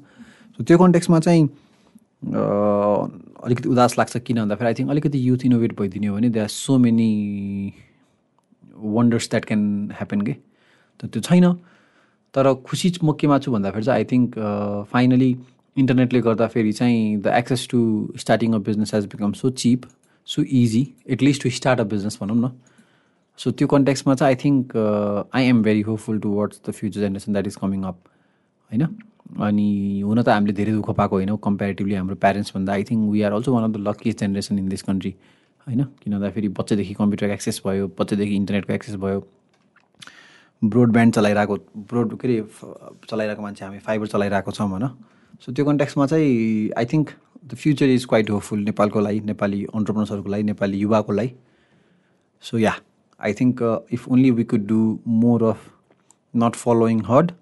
[0.59, 1.49] सो त्यो कन्टेक्समा चाहिँ
[3.45, 6.49] अलिकति उदास लाग्छ किन भन्दाखेरि आई थिङ्क अलिकति युथ इनोभेट भइदिने हो भने they are
[6.49, 7.11] so many
[8.77, 9.63] wonders that can
[9.99, 10.37] happen के?
[11.07, 11.53] त्यो छैन।
[12.35, 14.39] तर खुसी म केमा छु भन्दाखेरि चाहिँ आई थिङ्क
[14.93, 15.31] फाइनली
[15.77, 17.81] इन्टरनेटले गर्दाखेरि चाहिँ the access to
[18.19, 19.87] starting a business has become so cheap
[20.29, 22.51] so easy at least to start a business भनौँ न।
[23.39, 24.77] सो त्यो कन्टेक्समा चाहिँ I think
[25.35, 27.99] I am very hopeful towards the future generation that is coming up
[28.71, 28.87] होइन?
[29.41, 33.33] अनि हुन त हामीले धेरै दुःख पाएको होइनौँ कम्पेरिटिभली हाम्रो प्यारेन्ट्सभन्दा I think we are
[33.33, 35.15] also one of the luckiest generation in this country
[35.67, 35.85] होइन?
[36.03, 39.21] किन भन्दाखेरि बच्चादेखि कम्प्युटरको एक्सेस भयो बच्चादेखि इन्टरनेटको एक्सेस भयो।
[40.63, 41.57] ब्रोडब्यान्ड चलाइरहेको
[41.91, 42.43] ब्रोड के अरे
[43.09, 44.89] चलाइरहेको मान्छे हामी फाइबर चलाइरहेको छौँ होइन।
[45.43, 47.11] सो त्यो कन्ट्याक्समा चाहिँ I think
[47.47, 51.35] the future is quite hopeful नेपालको लागि नेपाली अन्टरप्रोनर्सहरूको लागि नेपाली युवाको लागि।
[52.43, 52.75] So yeah
[53.21, 55.57] if only we could do more of
[56.33, 57.33] not following herd,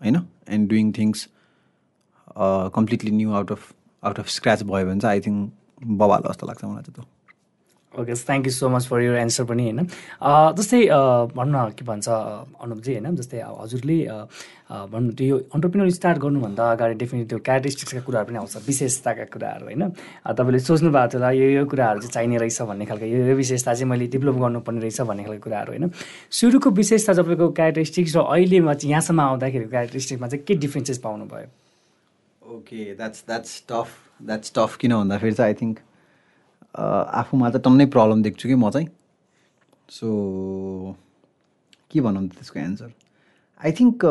[0.00, 1.28] you know, and doing things
[2.36, 5.52] uh, completely new out of out of scratch भयो भने चाहिँ I think
[6.02, 7.04] बबाल जस्तो लाग्छ मलाई चाहिँ त्यो।
[7.96, 9.86] Okay thank you so much for your answer पनि होइन?
[10.58, 10.80] जस्तै
[11.36, 13.16] भन्न के भन्छ अनुपजी होइन?
[13.16, 13.98] जस्तै हजुरले
[14.66, 19.64] भन्नु त्यो यो अन्टरप्रिनर स्टार्ट गर्नुभन्दा अगाडि डेफिनेटली त्यो क्यारेक्टरिस्टिक्सका कुराहरू पनि आउँछ विशेषताका कुराहरू
[19.66, 19.82] होइन?
[20.26, 23.34] तपाईँले सोच्नु भएको थियो होला यो यो कुराहरू चाहिँ चाहिने रहेछ भन्ने खालको यो यो
[23.40, 25.90] विशेषता चाहिँ मैले डेभलप गर्नुपर्ने रहेछ भन्ने खालको कुराहरू होइन?
[26.34, 31.48] सुरुको विशेषता तपाईँको क्यारेक्टरिस्टिक्स र अहिलेमा चाहिँ यहाँसम्म आउँदाखेरि क्यारेक्टरिस्टिक्समा चाहिँ के डिफ्रेन्सेस पाउनुभयो?
[32.42, 33.88] Okay that's that's tough
[34.26, 35.78] that's tough किन भन्दाखेरि चाहिँ आई थिङ्क
[36.76, 38.88] आफूमा चाहिँ टन्नै प्रब्लम देख्छु कि म चाहिँ।
[39.90, 40.96] सो
[41.90, 42.92] के भनौँ त त्यसको एन्सर
[43.60, 44.04] आई थिङ्क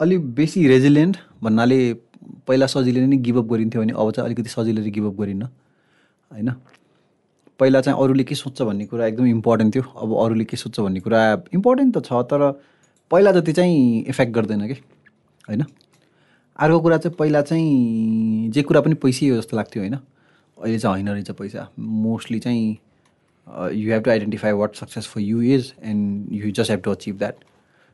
[0.00, 1.78] अलिक बेसी रेजिलियन्ट भन्नाले
[2.46, 5.42] पहिला सजिलै नै गिभअप गरिन्थ्यो भने अब चाहिँ अलिकति सजिलै गिभअप गरिन्न
[6.30, 6.50] होइन?
[7.60, 11.00] पहिला चाहिँ अरूले के सोध्छ भन्ने कुरा एकदम इम्पोर्टेन्ट थियो। अब अरूले के सोध्छ भन्ने
[11.00, 11.20] कुरा
[11.54, 12.50] इम्पोर्टेन्ट त छ तर
[13.10, 14.74] पहिला जति चाहिँ इफेक्ट गर्दैन कि
[15.48, 15.64] होइन?
[16.58, 19.98] अर्को कुरा चाहिँ पहिला चाहिँ जे कुरा पनि पैसै हो जस्तो लाग्थ्यो होइन?
[20.62, 22.78] अहिले चाहिँ होइन रहेछ पैसा। मोस्टली चाहिँ
[23.74, 27.18] you have to identify what success for you is and you just have to achieve
[27.18, 27.44] that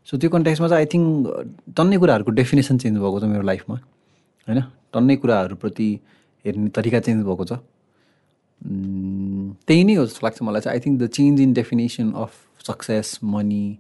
[0.09, 1.29] so त्यो कन्टेक्समा चाहिँ आई थिङ्क
[1.77, 4.61] टन्नै कुराहरूको डेफिनेसन चेन्ज भएको छ मेरो लाइफमा होइन?
[4.93, 5.89] टन्नै कुराहरूप्रति
[6.45, 7.59] हेर्ने तरिका चेन्ज भएको छ।
[9.67, 12.33] त्यही नै हो जस्तो लाग्छ मलाई चाहिँ। I think the change in definition of
[12.67, 13.79] success money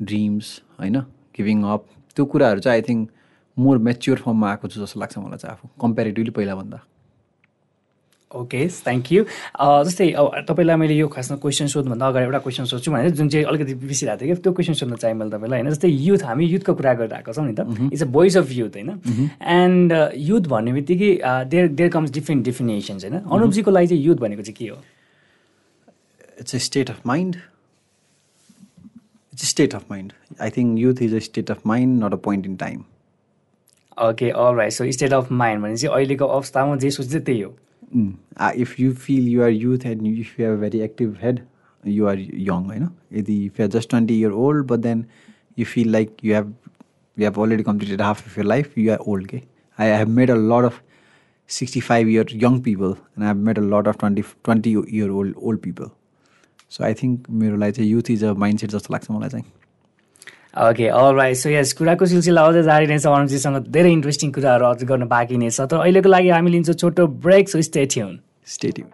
[0.00, 1.00] dreams होइन?
[1.36, 3.10] गिभिङ अप त्यो कुराहरू चाहिँ आई थिङ्क
[3.56, 6.80] मोर मेच्योर फर्ममा आएको छु जस्तो लाग्छ मलाई चाहिँ आफू। कम्पेरिटिभली पहिलाभन्दा।
[8.30, 9.24] ओके थ्याङ्क यू
[9.86, 13.44] जस्तै अब तपाईँलाई मैले यो खासमा क्वेसन सोध्नुभन्दा अगाडि एउटा क्वेसन सोध्छु भने जुन चाहिँ
[13.50, 15.70] अलिकति बिर्सिरहेको थियो कि त्यो क्वेसन सोध्न चाहेँ मैले तपाईँलाई होइन?
[15.70, 18.90] जस्तै युथ हामी युथको कुरा गरिरहेको छौँ नि त। It's a voice of youth होइन?
[19.42, 19.92] एन्ड
[20.30, 21.10] युथ भन्ने बित्तिकै
[21.50, 23.18] there there comes different definitions होइन?
[23.18, 24.78] अनुपजीको लागि चाहिँ युथ भनेको चाहिँ के हो?
[26.40, 27.36] It's a state of mind
[29.32, 32.46] it's state of mind I think youth is a state of mind not a point
[32.46, 32.84] in time
[34.08, 37.50] okay all right so state of mind भने चाहिँ अहिलेको अवस्थामा जे सोच्छ त्यही हो।
[37.93, 38.17] Mm.
[38.37, 41.45] Uh, if you feel you are youth and if you have a very active head
[41.83, 45.07] you are young you know if you are just 20 year old but then
[45.55, 46.51] you feel like you have
[47.15, 49.43] you have already completed half of your life you are old okay?
[49.77, 50.81] i have met a lot of
[51.47, 55.61] 65 year young people and i've met a lot of 20 20 year old old
[55.61, 55.91] people
[56.67, 59.45] so i think मेरो लागि चाहिँ youth is a mindset जस्तो लाग्छ मलाई चाहिँ
[60.54, 64.64] okay all right so yes कुराको सिलसिला अझै जारी नै छ। अनुजीसँग धेरै इन्ट्रेस्टिङ कुराहरू
[64.66, 68.18] अझ गर्न बाँकी नै छ। तर अहिलेको लागि हामी लिन्छौँ छोटो ब्रेक सो स्टे ट्युन
[68.54, 68.84] स्टेट्यु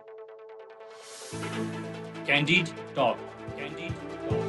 [2.26, 2.66] क्यान्डिड
[2.98, 3.16] टक
[3.56, 3.92] क्यान्डिड
[4.26, 4.44] टक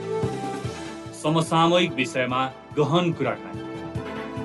[1.23, 2.41] समसामयिक विषयमा
[2.77, 3.61] गहन कुराकानी।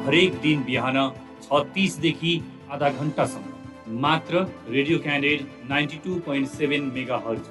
[0.06, 0.96] हरेक दिन बिहान
[1.42, 2.34] छ तिसदेखि
[2.72, 5.38] आधा घन्टासम्म। मात्र Radio Candid
[5.70, 7.44] ninety two point seven mega hertz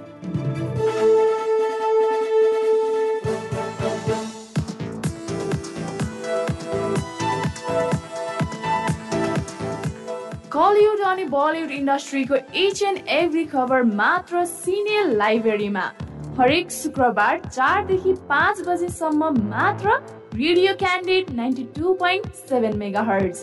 [11.12, 15.92] अनि बलिउड इन्डस्ट्रीको इच एन्ड एभ्री खबर मात्र सिनियर लाइब्रेरीमा
[16.38, 19.98] हरेक शुक्रबार चारदेखि पाँच बजेसम्म मात्र
[20.36, 23.42] Radio Candid ninety two point seven mega hertz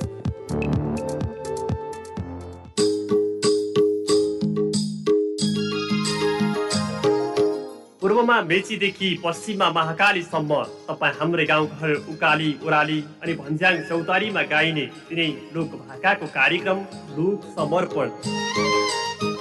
[8.19, 10.55] पूर्वमा मेचीदेखि पश्चिममा महाकालीसम्म
[10.87, 16.79] तपाईँ हाम्रै गाउँघर उकाली ओराली अनि भन्ज्याङ चौतारीमा गाइने तिनै लोक भाकाको कार्यक्रम
[17.15, 18.09] लोक समर्पण।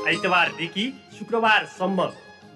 [0.10, 0.86] आइतबारदेखि
[1.18, 2.00] शुक्रबारसम्म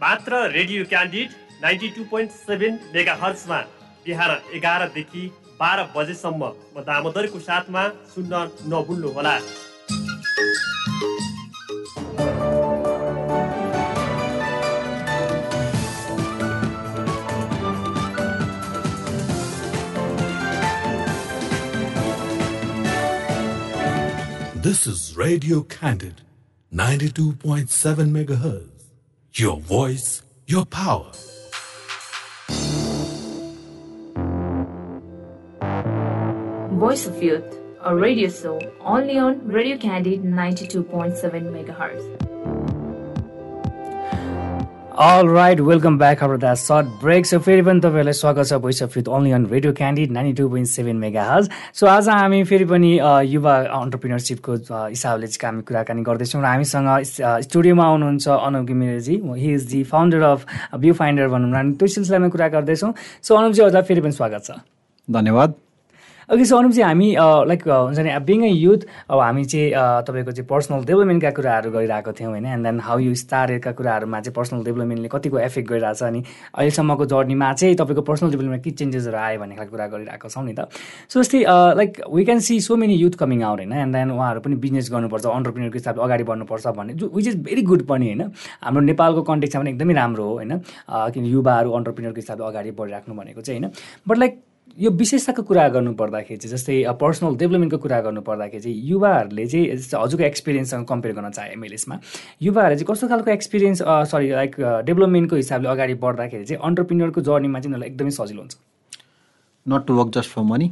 [0.04, 1.30] मात्र Radio Candid
[1.64, 3.60] ninety two point seven mega हर्समा
[4.06, 5.24] बिहान एघारदेखि
[5.60, 9.36] बाह्र बजेसम्म म दामोदरको साथमा सुन्न नभुल्नुहोला।
[24.72, 26.22] This is Radio Candid,
[26.74, 27.68] 92.7
[28.10, 28.86] megahertz.
[29.34, 31.12] Your voice, your power.
[36.80, 42.61] Voice of Youth, a radio show only on Radio Candid 92.7 MHz.
[45.02, 48.82] All right welcome back हाम्रो द सर्ट ब्रेक सो फेरि पनि तपाईँहरूलाई स्वागत छ voice
[48.84, 50.96] of youth only on radio candid ninety two point seven
[51.30, 52.92] megahertz so आज हामी फेरि पनि
[53.30, 56.90] युवा अन्टरप्रिनरसिपको हिसाबले चाहिँ हामी कुराकानी गर्दैछौँ र हामीसँग
[57.48, 60.46] स्टुडियोमा आउनुहुन्छ Anup घिमिरेजी। He is the founder of
[60.86, 62.94] view finder भनौँ न त्यो सिलसिलामा कुरा गर्दैछौँ।
[63.26, 64.62] सो अनुपजी हजुर फेरि पनि स्वागत छ।
[65.08, 65.56] धन्यवाद।
[66.32, 67.08] ओके सो अनुपजी हामी
[67.48, 69.72] लाइक हुन्छ नि बिङ अ युथ अब हामी चाहिँ
[70.08, 72.46] तपाईँको चाहिँ पर्सनल डेभलपमेन्टका कुराहरू गरिरहेको थियौँ होइन?
[72.46, 76.24] एन्ड देन हाउ यु स्टार्टका कुराहरूमा चाहिँ पर्सनल डेभलपमेन्टले कतिको एफेक्ट छ अनि
[76.56, 80.54] अहिलेसम्मको जर्नीमा चाहिँ तपाईँको पर्सनल डेभलपमेन्टमा के चेन्जेसहरू आयो भन्ने खालको कुरा गरिरहेको छौँ नि
[80.56, 80.72] त।
[81.12, 81.44] सो जस्तै
[81.80, 83.74] like we can see so many youth coming out होइन?
[83.84, 87.62] एन्ड देन उहाँहरू पनि बिजनेस गर्नुपर्छ अन्टरप्रिनरको हिसाबले अगाडि बढ्नुपर्छ भन्ने जो विच इज भेरी
[87.74, 88.32] गुड पनि होइन?
[88.64, 90.58] हाम्रो नेपालको कन्टेक्समा पनि एकदमै राम्रो हो होइन?
[90.88, 93.72] किन युवाहरू अन्टरप्रिनरको हिसाबले अगाडि बढिराख्नु भनेको चाहिँ होइन?
[94.08, 94.40] बट लाइक
[94.80, 99.76] यो विशेषताको कुरा गर्नु पर्दाखेरि चाहिँ जस्तै पर्सनल डेभलपमेन्टको कुरा गर्नु पर्दाखेरि चाहिँ युवाहरूले चाहिँ
[99.78, 102.00] जस्तै हजुरको एक्सपिरियन्ससँग कम्पेयर गर्न चाहे मैले यसमा।
[102.42, 103.82] युवाहरूले चाहिँ कस्तो खालको एक्सपिरियन्स
[104.12, 104.56] सरी लाइक
[104.86, 108.56] डेभलपमेन्टको हिसाबले अगाडि बढ्दाखेरि चाहिँ अन्टरप्रिनरको जर्नीमा चाहिँ उनीहरूलाई एकदमै सजिलो हुन्छ?
[109.66, 110.68] Not to work just for money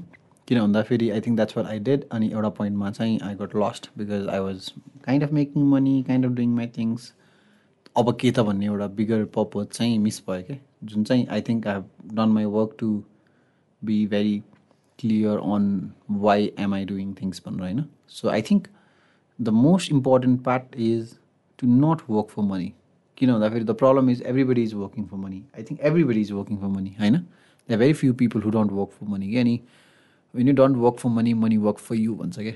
[0.48, 3.90] किन भन्दाखेरि I think that's where I dead अनि एउटा पोइन्टमा चाहिँ I got lost
[3.98, 4.72] because I was
[5.06, 7.12] kind of making money kind of doing my things
[7.98, 10.58] अब के त भन्ने एउटा बिगर पर्पज चाहिँ मिस भयो क्या?
[10.84, 12.92] जुन चाहिँ I think I have done my work to
[13.82, 14.38] be very
[15.00, 15.70] clear on
[16.20, 18.68] why am I doing things भनेर होइन so I think
[19.40, 21.18] the most important part is
[21.60, 22.74] to not work for money
[23.18, 26.58] किन भन्दाखेरि the problem is everybody is working for money I think everybody is working
[26.58, 27.18] for money होइन
[27.70, 29.60] the very few people who don't work for money क्या अनि
[30.34, 32.54] when you don't work for money money work for you भन्छ क्या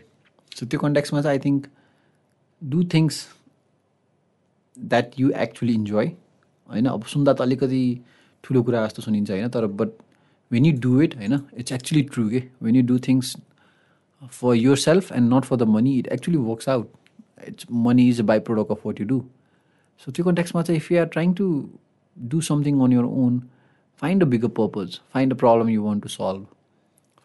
[0.52, 1.68] so त्यो कन्ट्याक्समा चाहिँ I think
[2.62, 3.26] do things
[4.78, 6.08] that you actually enjoy
[6.70, 7.84] होइन अब सुन्दा त अलिकति
[8.44, 9.90] ठुलो कुरा जस्तो सुनिन्छ होइन तर but
[10.54, 13.36] when you do it होइन इट्स एक्चुली ट्रु के when you do things
[14.40, 14.56] for
[14.88, 16.92] yourself and not for the money it actually works out
[17.48, 19.22] it's money is a byproduct of what you do
[20.06, 21.50] so त्यो कन्ट्याक्समा चाहिँ if you are trying to
[22.18, 23.42] do something on your own
[24.02, 26.46] find a bigger purpose find a problem you want to solve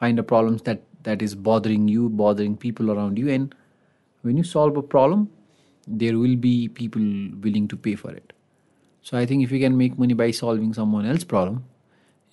[0.01, 3.55] find the problems that that is bothering you bothering people around you and
[4.25, 5.29] when you solve a problem
[5.87, 7.05] there will be people
[7.47, 8.33] willing to pay for it
[9.07, 11.63] so i think if you can make money by solving someone else's problem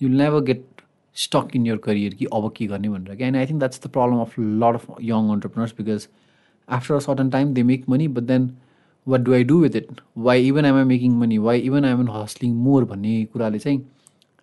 [0.00, 0.75] you'll never get
[1.16, 4.46] stuck in your career कि अब के गर्ने भनेर think that's the problem of a
[4.64, 6.08] lot of young entrepreneurs because
[6.68, 8.48] after a certain time they make money but then
[9.06, 12.00] what do i do with it why even am i making money why even am
[12.00, 13.80] i hustling more भन्ने कुराले चाहिँ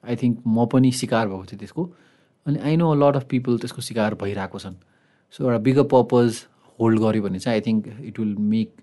[0.04, 1.90] I think म पनि शिकार भएको थिएँ त्यसको
[2.46, 4.76] अनि I know lot of people त्यसको शिकार भइरहेको छन्
[5.34, 6.44] सो एउटा बिगर पर्पज
[6.80, 8.76] होल्ड गऱ्यो भने चाहिँ I think it will make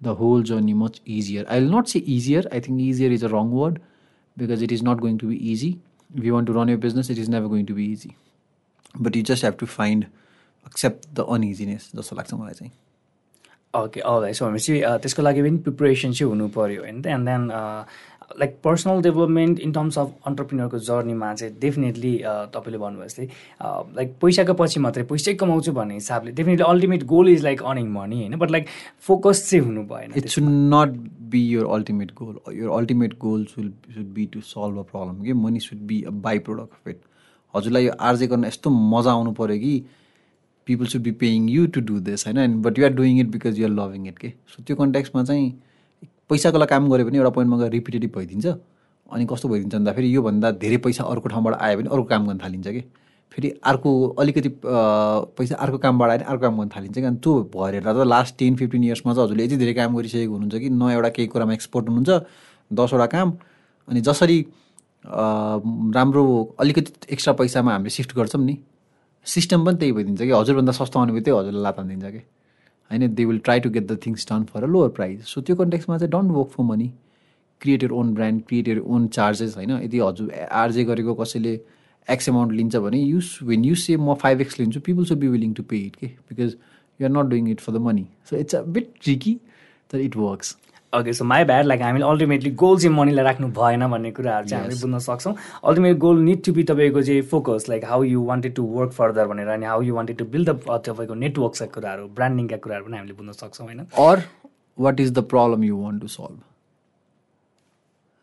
[0.00, 3.28] the whole journey much easier I will not say easier I think easier is a
[3.32, 3.78] wrong word
[4.36, 5.76] because it is not going to be easy
[6.09, 8.11] if you want to run your business it is never going to be easy
[9.01, 10.05] but you just have to find
[10.65, 12.71] accept the uneasiness जस्तो लाग्छ मलाई चाहिँ
[13.73, 17.49] okay all so भनेपछि a, त्यसको लागि पनि preparation चाहिँ हुनु पऱ्यो होइन and then
[18.40, 22.12] like personal development in terms of अन्टरप्रिनरको जर्नीमा चाहिँ डेफिनेटली
[22.54, 23.26] तपाईँले भन्नुभयो जस्तै
[23.96, 28.18] लाइक पैसाको पछि मात्रै पैसै कमाउँछु भन्ने हिसाबले definitely ultimate goal is like earning money
[28.20, 28.36] होइन?
[28.38, 28.66] बट लाइक
[29.08, 30.98] फोकस चाहिँ हुनु भएन it should not
[31.30, 35.32] be your ultimate goal your ultimate goal should should be to solve a problem कि
[35.44, 36.10] money should be a
[36.48, 37.00] byproduct of it
[37.54, 39.78] हजुरलाई यो RJ गर्न यस्तो मजा आउनु पऱ्यो कि
[40.66, 42.38] people should be paying you to do this होइन?
[42.38, 45.50] And but you're doing it because you're loving it के सो त्यो कन्ट्याक्समा चाहिँ
[46.30, 48.46] पैसाको लागि काम गऱ्यो भने एउटा पोइन्टमा गएर रिपिटेटिभ भइदिन्छ।
[49.12, 52.68] अनि कस्तो भइदिन्छ भन्दाखेरि योभन्दा धेरै पैसा अर्को ठाउँबाट आयो भने अर्को काम गर्न थालिन्छ
[52.68, 52.80] कि?
[53.32, 57.04] फेरि अर्को अलिकति पैसा अर्को कामबाट आयो भने अर्को काम गर्न थालिन्छ कि?
[57.04, 60.62] अनि त्यो भएर त लास्ट टेन फिफ्टिन इयर्समा चाहिँ हजुरले यति धेरै काम गरिसकेको हुनुहुन्छ
[60.62, 62.10] कि न एउटा केही कुरामा एक्सपर्ट हुनुहुन्छ
[62.70, 63.32] दसवटा काम
[63.88, 64.38] अनि जसरी
[65.96, 66.24] राम्रो
[66.60, 68.56] अलिकति एक्स्ट्रा पैसामा हामीले सिफ्ट गर्छौँ नि।
[69.26, 70.32] सिस्टम पनि त्यही भइदिन्छ कि?
[70.32, 72.20] हजुरभन्दा सस्तो बित्तिकै हजुरलाई लाभ दिन्छ कि?
[72.90, 75.56] होइन they will try to get the things done for a lower price so त्यो
[75.56, 76.92] कन्टेक्समा चाहिँ don't work for money
[77.60, 79.70] create your own brand create your own charges होइन?
[79.82, 81.60] यदि हजुर आरजे गरेको कसैले
[82.08, 85.28] एक्स एमाउन्ट लिन्छ भने युस वेन यु से म फाइभ एक्स लिन्छु people should be
[85.28, 86.56] willing to pay it के because
[87.00, 89.38] you are not doing it for the money so it's a bit tricky
[89.90, 90.56] तर it works
[90.92, 94.62] okay so my bad like हामीले ultimately goal चाहिँ मनीलाई राख्नु भएन भन्ने कुराहरू चाहिँ
[94.62, 98.54] हामीले बुझ्न सक्छौँ। Ultimate goal need to be तपाईँको चाहिँ focus like how you wanted
[98.54, 102.56] to work further भनेर अनि how you wanted to build the तपाईँको नेटवर्कका कुराहरू ब्रान्डिङका
[102.56, 103.80] कुराहरू पनि हामीले बुझ्न सक्छौँ होइन?
[103.98, 104.22] Or
[104.78, 106.40] what is the problem you want to solve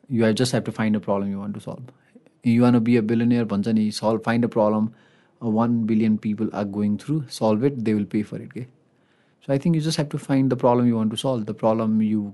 [0.10, 1.92] you have just have to find a problem you want to solve
[2.48, 4.90] you wan be a billionaire भन्छ नि solve find a problem
[5.42, 9.52] one billion people are going through solve it they will pay for it के so
[9.54, 12.02] I think you just have to find the problem you want to solve the problem
[12.02, 12.32] you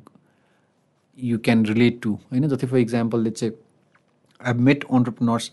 [1.22, 3.54] you can relate to होइन जति for इक्जाम्पलले चाहिँ
[4.42, 5.52] I met entrepreneurs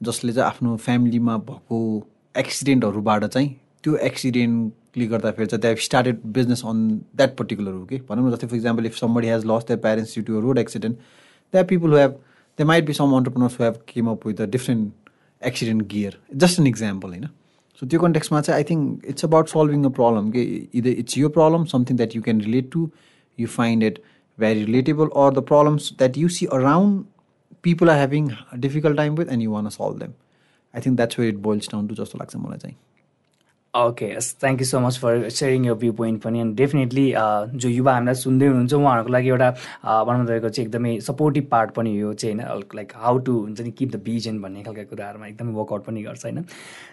[0.00, 1.80] जसले चाहिँ आफ्नो फ्यामिलीमा भएको
[2.34, 3.48] एक्सिडेन्टहरूबाट चाहिँ
[3.84, 8.46] त्यो एक्सिडेन्टले गर्दाखेरि चाहिँ they've started business on that particular हो कि भनौँ न जस्तै
[8.46, 10.96] for example if somebody has lost the parents you to road accident
[11.54, 12.18] that people who have
[12.58, 15.10] they might be some entrepreneurs who have came up with a different
[15.42, 17.26] accident gear just an example होइन
[17.82, 20.42] so त्यो कन्टेक्समा चाहिँ I think it's about solving a problem कि
[20.74, 22.88] either it's यो problem something that you can relate to
[23.38, 23.98] you find it
[24.42, 27.06] very relatable or the problems that you see around
[27.62, 30.14] people are having a difficult time with and you want to solve them.
[30.74, 32.76] I think that's where it boils down to just like someone saying
[33.74, 34.06] okay
[34.40, 36.40] thank you so much for sharing your viewpoint पनि.
[36.40, 37.04] And definitely
[37.54, 39.50] जो युवा हामीलाई सुन्दै हुनुहुन्छ उहाँहरूको लागि एउटा
[40.06, 43.70] भनौँ तपाईँको चाहिँ एकदमै सपोर्टिभ पार्ट पनि यो चाहिँ होइन लाइक हाउ टु हुन्छ नि
[43.70, 46.44] किप द भिजन भन्ने खालको कुराहरूमा एकदमै वर्कआउट पनि गर्छ होइन?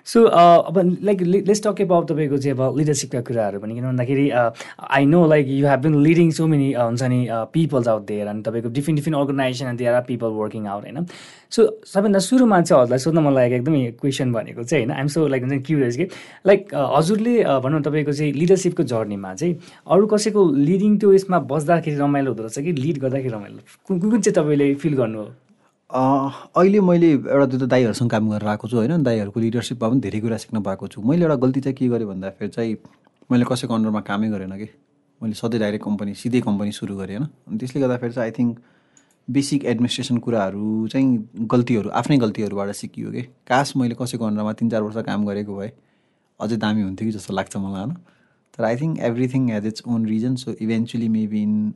[0.06, 5.06] सो अब लाइक लेट्स टक अबाउट तपाईँको चाहिँ अब लिडरसिपका कुराहरू पनि किन भन्दाखेरि I
[5.06, 7.20] know like you have been leading so many हुन्छ नि
[7.58, 11.06] पिपल्स आउट देयर अनि तपाईँको different different organisation there are people working out होइन?
[11.50, 14.98] सो सबैभन्दा सुरुमा चाहिँ हजुरलाई सोध्न मन लागेको एकदमै क्वेसन भनेको चाहिँ होइन?
[14.98, 16.08] आइम सो लाइक हुन्छ क्युरियस कि
[16.48, 19.54] लाइक हजुरले भनौँ तपाईँको चाहिँ लिडरसिपको जर्नीमा चाहिँ
[19.88, 23.60] अरू कसैको लिडिङ त्यो यसमा बस्दाखेरि रमाइलो हुँदो रहेछ कि लिड गर्दाखेरि रमाइलो?
[23.88, 25.24] कुन कुन चाहिँ तपाईँले फिल गर्नु
[25.90, 29.04] अहिले मैले एउटा दुईवटा दाईहरूसँग काम गरेर आएको छु होइन?
[29.04, 32.52] दाईहरूको लिडरसिपमा पनि धेरै कुरा सिक्न पाएको छु। मैले एउटा गल्ती चाहिँ के गरेँ भन्दाखेरि
[32.52, 32.76] चाहिँ
[33.32, 34.68] मैले कसैको अन्डरमा कामै गरेन कि?
[35.22, 37.28] मैले सधैँ डाइरेक्ट कम्पनी सिधै कम्पनी सुरु गरेँ होइन?
[37.48, 38.60] अनि त्यसले गर्दाखेरि चाहिँ आई थिङ्क
[39.28, 43.22] बेसिक एडमिनिस्ट्रेसन कुराहरू चाहिँ गल्तीहरू आफ्नै गल्तीहरूबाट सिकियो कि?
[43.48, 45.72] कास मैले कसैको अन्डरमा तिन चार वर्ष काम गरेको भए
[46.40, 47.94] अझै दामी हुन्थ्यो कि जस्तो लाग्छ मलाई होइन?
[48.58, 51.74] तर I think everything has its own reason so eventually maybe in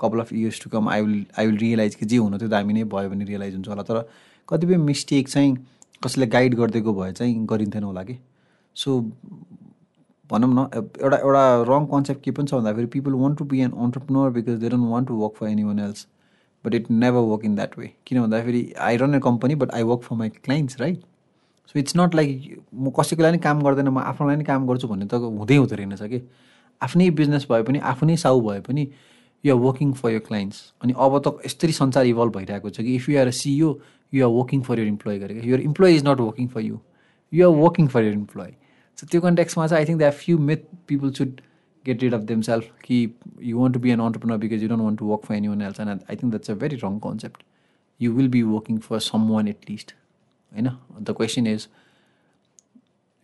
[0.00, 2.72] couple of years to come I will I will realise कि जे हुनु थियो दामी
[2.72, 4.08] नै भयो भने रियलाइज हुन्छ होला। तर
[4.48, 5.56] कतिपय मिस्टेक चाहिँ
[6.04, 8.18] कसैले गाइड गरिदिएको भए चाहिँ गरिन्थेन होला कि।
[8.76, 9.00] सो
[10.30, 13.70] भनौँ न एउटा एउटा रङ कन्सेप्ट के पनि छ भन्दाखेरि people want to be an
[13.86, 16.06] entrepreneur because they don't want to work for anyone else
[16.64, 19.82] but it never work in that way किन भन्दाखेरि I run a company but I
[19.90, 21.02] work for my clients right
[21.66, 22.30] so it's not like
[22.74, 26.02] म कसैको लागि काम गर्दैन म आफ्नोलाई नै काम गर्छु भन्ने त हुँदै हुँदो रहेनछ
[26.02, 26.20] कि।
[26.80, 28.86] आफ्नै बिजनेस भए पनि आफ्नै साउ भए पनि
[29.44, 32.94] you are working for your clients अनि अब त यस्तरी संसार इभल्भ भइरहेको छ कि
[32.96, 33.70] if you are a CEO
[34.12, 36.78] you are working for your employee गरेको। Your employee is not working for you
[37.32, 38.50] you are working for your employee
[38.98, 41.40] so त्यो कन्ट्याक्समा चाहिँ I think that few myth people should
[41.84, 42.98] get rid of themselves कि
[43.42, 45.80] you want to be an entrepreneur because you don't want to work for any else
[45.80, 47.42] and I think that's a very wrong concept
[48.00, 48.98] you will be working for
[49.30, 49.94] someone at least
[50.52, 50.68] होइन?
[51.00, 51.68] The question is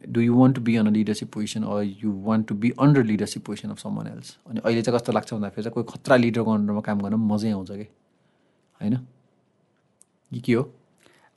[0.08, 3.04] do you want to be on a leadership position or you want to be under
[3.04, 6.50] leadership position of someone else अनि अहिले चाहिँ कस्तो लाग्छ भन्दाखेरि चाहिँ कोही खतरा लिडरको
[6.50, 7.86] अन्डरमा काम गर्न मजै आउँछ कि?
[8.80, 8.98] होइन?
[10.44, 10.74] के हो?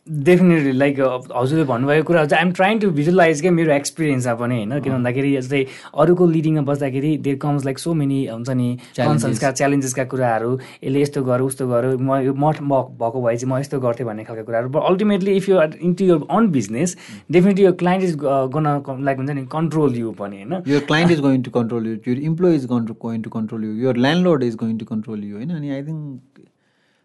[0.08, 1.00] डेफिनेटली लाइक
[1.36, 5.32] हजुरले भन्नुभएको कुरा चाहिँ आइम ट्राइङ टु भिजुलाइज क्या मेरो एक्सपिरियन्समा पनि होइन। किन भन्दाखेरि
[5.36, 5.66] जस्तै
[6.04, 11.24] अरूको लिडिङमा बस्दाखेरि there comes like so many हुन्छ नि कन्सर्न्सका च्यालेन्जेसका कुराहरू। यसले यस्तो
[11.24, 14.70] गर उस्तो गर म यो मठ भएको भए चाहिँ म यस्तो गर्थेँ भन्ने खालको कुराहरू।
[14.70, 16.98] But ultimately if you are into your own business
[17.32, 18.18] definitely यो क्लाइन्ट इज
[18.58, 21.96] गन लाइक हुन्छ नि कन्ट्रोल यु पनि होइन। यो client is going to control you
[22.08, 25.52] your employee is going to control you your landlord is going to control you होइन?
[25.52, 26.20] अनि I think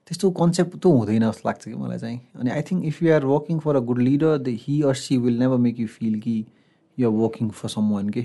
[0.07, 3.25] त्यस्तो concept त हुँदैन जस्तो लाग्छ कि मलाई चाहिँ। अनि I think if you are
[3.27, 6.35] working for a good leader the he or she will never make you feel कि
[6.99, 8.23] you are working for someone के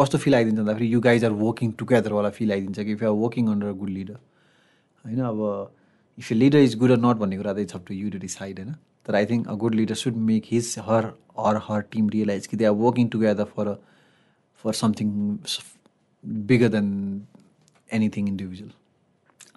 [0.00, 3.16] कस्तो फिल आइदिन्छ भन्दाखेरि यु गाइज आर वर्किङ टुगेदरवाला फिल आइदिन्छ कि if you are
[3.22, 4.18] working under a good leader
[5.04, 5.40] होइन अब
[6.18, 8.58] if you leader is good or not भन्ने कुरा चाहिँ छ टु यु टु डिसाइड
[8.58, 8.74] होइन?
[9.06, 11.04] तर I think a good leader should make his her
[11.46, 13.74] or her team realise कि they are working together for
[14.64, 15.08] for something
[16.50, 16.86] bigger than
[17.92, 18.70] anything individual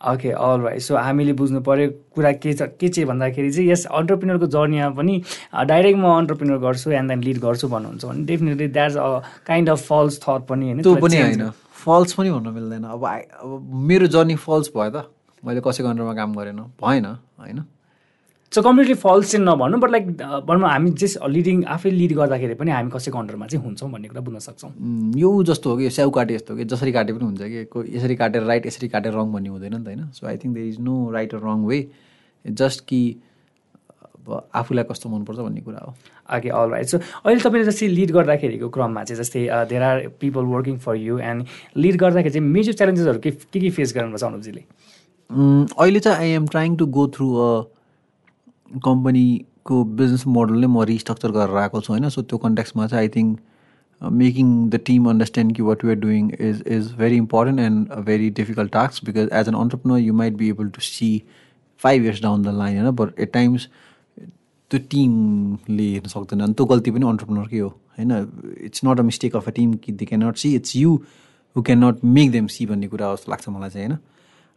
[0.01, 3.86] okay all right so हामीले बुझ्नु पऱ्यो कुरा के छ के चाहिँ भन्दाखेरि चाहिँ यस
[3.99, 5.21] अन्टरप्रिनरको जर्नीमा पनि
[5.65, 9.08] डाइरेक्ट म अन्टरप्रिनर गर्छु एन्ड देन लिड गर्छु भन्नुहुन्छ भने definitely that's a
[9.47, 11.49] kind of false thought पनि होइन त्यो पनि होइन।
[11.86, 15.08] फल्स पनि भन्नु मिल्दैन। अब आई अब मेरो जर्नी फल्स भयो त।
[15.43, 17.63] मैले कसैको अन्डरमा काम गरेन। भएन होइन?
[18.55, 20.07] सो कम्प्लिटली फल्स चाहिँ नभन्नु बट लाइक
[20.47, 24.21] भनौँ हामी जस लिडिङ आफै लिड गर्दाखेरि पनि हामी कसैको अन्डरमा चाहिँ हुन्छौँ भन्ने कुरा
[24.21, 24.71] बुझ्न सक्छौँ।
[25.19, 28.15] यो जस्तो हो कि स्याउ काटे जस्तो हो कि जसरी काटे पनि हुन्छ कि यसरी
[28.15, 30.07] काटेर राइट यसरी काटेर रङ भन्ने हुँदैन नि त होइन?
[30.15, 31.79] So I think there is no right र रङ वे
[32.45, 33.01] जस्ट कि
[33.91, 35.93] अब आफूलाई कस्तो मनपर्छ भन्ने कुरा हो।
[36.37, 40.51] ओके अल राइट सो अहिले तपाईँले जस्तै लिड गर्दाखेरिको क्रममा चाहिँ जस्तै there are people
[40.55, 41.45] working for you and
[41.77, 44.63] lead गर्दाखेरि चाहिँ मेजर च्यालेन्जेसहरू के के के फेस गर्नुपर्छ अनुपजीले?
[45.29, 47.53] अहिले चाहिँ I am trying to go through a
[48.71, 52.10] कम्पनीको बिजनेस मोडल नै म रिस्ट्रक्चर गरेर आएको छु होइन?
[52.10, 53.39] सो त्यो कन्ट्याक्समा चाहिँ I think
[54.01, 58.30] making the team understand कि what you're doing is is very important and a very
[58.39, 61.10] difficult task because as an entrepreneur you might be able to see
[61.84, 62.95] five years down the line होइन?
[62.95, 63.67] But at times
[64.71, 68.12] त्यो टिमले हेर्न सक्दैन। अनि त्यो गल्ती पनि अन्टरप्रिनरकै हो होइन?
[68.65, 70.99] It's not a mistake of a team that they can not see it's you
[71.56, 73.97] who can not make them see भन्ने कुरा जस्तो लाग्छ मलाई चाहिँ होइन?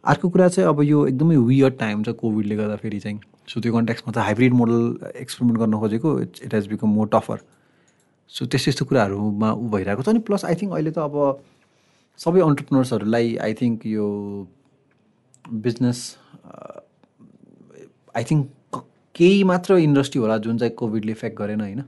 [0.03, 4.11] अर्को कुरा चाहिँ अब यो एकदमै वियर टाइम छ कोभिडले गर्दाखेरि चाहिँ। सो त्यो कन्ट्याक्समा
[4.13, 4.81] त हाइब्रिड मोडल
[5.21, 7.39] एक्सपेरिमेन्ट गर्न खोजेको it's it has become more tougher
[8.29, 11.15] so त्यस्तो यस्तो कुराहरूमा ऊ भइरहेको छ। अनि प्लस आई थिङ्क अहिले त अब
[12.19, 14.07] सबै अन्टरप्रिनर्सहरूलाई आई थिङ्क यो
[15.65, 15.99] बिजनेस
[18.15, 18.83] आई थिङ्क
[19.15, 21.81] केही मात्र इन्डस्ट्री होला जुन चाहिँ कोभिडले इफेक्ट गरेन होइन?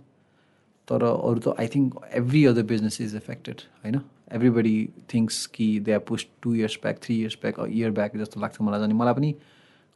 [0.88, 1.88] तर अरू त I think
[2.19, 4.02] every other business is affected होइन?
[4.34, 4.78] एभ्रीबडी
[5.13, 8.62] थिङ्क्स कि they are pushed two years back three years back year back जस्तो लाग्छ
[8.62, 9.32] मलाई। अनि मलाई पनि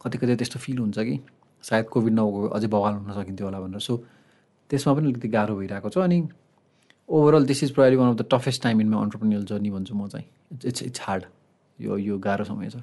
[0.02, 1.20] कति कति त्यस्तो फिल हुन्छ कि।
[1.66, 3.98] सायद कोभिड नभएको अझै बवाल हुन सकिन्थ्यो होला भनेर। सो
[4.70, 6.18] त्यसमा पनि अलिकति गाह्रो भइरहेको छ। अनि
[7.10, 10.08] overall this is probably one of the toughest time in my entrepreneurial journey भन्छु म
[10.08, 11.24] चाहिँ। इट्स इट्स इट्स हार्ड
[11.80, 12.78] यो यो गाह्रो समय छ।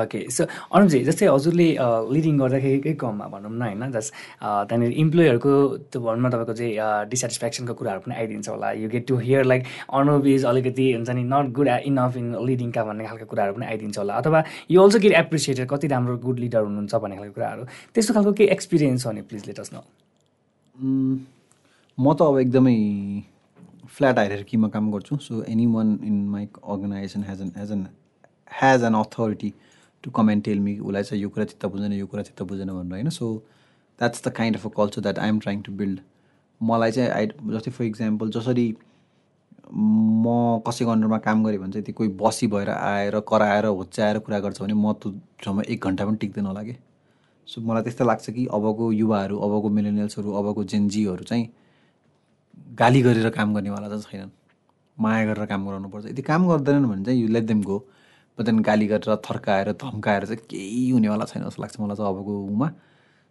[0.00, 1.68] ओके सो अनुपजी जस्तै हजुरले
[2.14, 3.90] लिडिङ गर्दाखेरिकै क्रममा भनौँ न होइन?
[3.92, 5.52] जस्ट त्यहाँनिर इम्प्लोइहरूको
[5.92, 9.62] त्यो भनौँ न तपाईँको चाहिँ डिसेटिस्फ्याक्सनको कुराहरू पनि आइदिन्छ होला। You get to hear like
[10.00, 13.98] Anup is अलिकति हुन्छ नि नट गुड इनफ इन लिडिङका भन्ने खालको कुराहरू पनि आइदिन्छ
[13.98, 18.14] होला। अथवा यो अल्सो गेट एप्रिसिएटेड कति राम्रो गुड लिडर हुनुहुन्छ भन्ने खालको कुराहरू। त्यस्तो
[18.14, 19.76] खालको केही एक्सपिरियन्स हो भने प्लिज लेट अस न
[21.98, 22.76] म त अब एकदमै
[23.96, 27.86] फ्ल्याट हायरकीमा काम गर्छु। So any one in my organization has an has an
[28.60, 29.52] has an authority
[30.02, 32.68] to come and tell me उसलाई चाहिँ यो कुरा चित्त बुझेन यो कुरा चित्त बुझेन
[32.68, 33.34] भनेर होइन so
[33.98, 36.00] that's the kind of a culture that I am trying to build
[36.62, 38.76] मलाई चाहिँ आई जस्तै फर इक्जाम्पल जसरी
[39.74, 44.38] म कसैको अन्डरमा काम गरेँ भने चाहिँ त्यो कोही बसी भएर आएर कराएर होच्याएर कुरा
[44.40, 45.12] गर्छ भने म त्यो
[45.44, 46.76] ठाउँमा एक घन्टा पनि टिक्दैन होला कि
[47.46, 51.48] सो मलाई त्यस्तो लाग्छ कि अबको युवाहरू अबको मिलेनियल्सहरू अबको जेनजीहरू चाहिँ
[52.78, 54.30] गाली गरेर काम गर्नेवाला चाहिँ छैनन्।
[55.00, 57.78] माया गरेर काम गराउनुपर्छ यदि काम गर्दैनन् भने चाहिँ you let them go
[58.38, 62.68] but गाली गरेर थर्काएर धम्काएर चाहिँ केही हुनेवाला छैन जस्तो लाग्छ मलाई चाहिँ अबको उमा।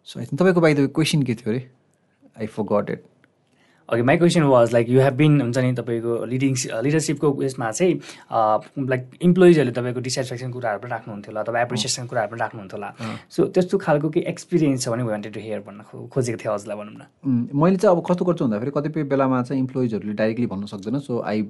[0.05, 1.71] सो आई थिङ्क तपाईँको बाई क्वेसन के थियो अरे?
[2.39, 3.03] I forgot it
[3.91, 7.93] okay my question was like you have been हुन्छ नि तपाईँको लिडिङ लिडरसिपको उयसमा चाहिँ
[8.91, 13.45] लाइक इम्प्लोइजहरूले तपाईँको डिसेटिस्फ्याक्सन कुराहरू पनि राख्नुहुन्थ्यो होला अथवा एप्रिसिएसन कुराहरू पनि राख्नुहुन्थ्यो होला। सो
[13.51, 17.49] त्यस्तो खालको केही एक्सपिरियन्स छ भने वान्टेड टु हेयर भन्न खोजेको थिएँ हजुरलाई भनौँ न।
[17.51, 21.41] मैले चाहिँ अब कस्तो गर्छु भन्दाखेरि कतिपय बेलामा चाहिँ इम्प्लोइजहरूले डाइरेक्टली भन्न सक्दैन। सो आई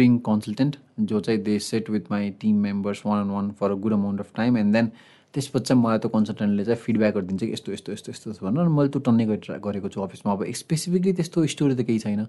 [0.00, 0.76] ब्रिङ कन्सल्टेन्ट
[1.12, 4.20] जो चाहिँ they sat with my team members one on one for a good amount
[4.20, 4.90] of time and then
[5.34, 8.88] त्यसपछि चाहिँ मलाई त्यो कन्सल्टेन्टले चाहिँ फिडब्याकहरू दिन्छ कि यस्तो यस्तो यस्तो यस्तो भनेर। मैले
[8.90, 12.26] त्यो टन्ने गरी गरेको छु अफिसमा। अब स्पेसिफिकली त्यस्तो स्टोरी त केही छैन।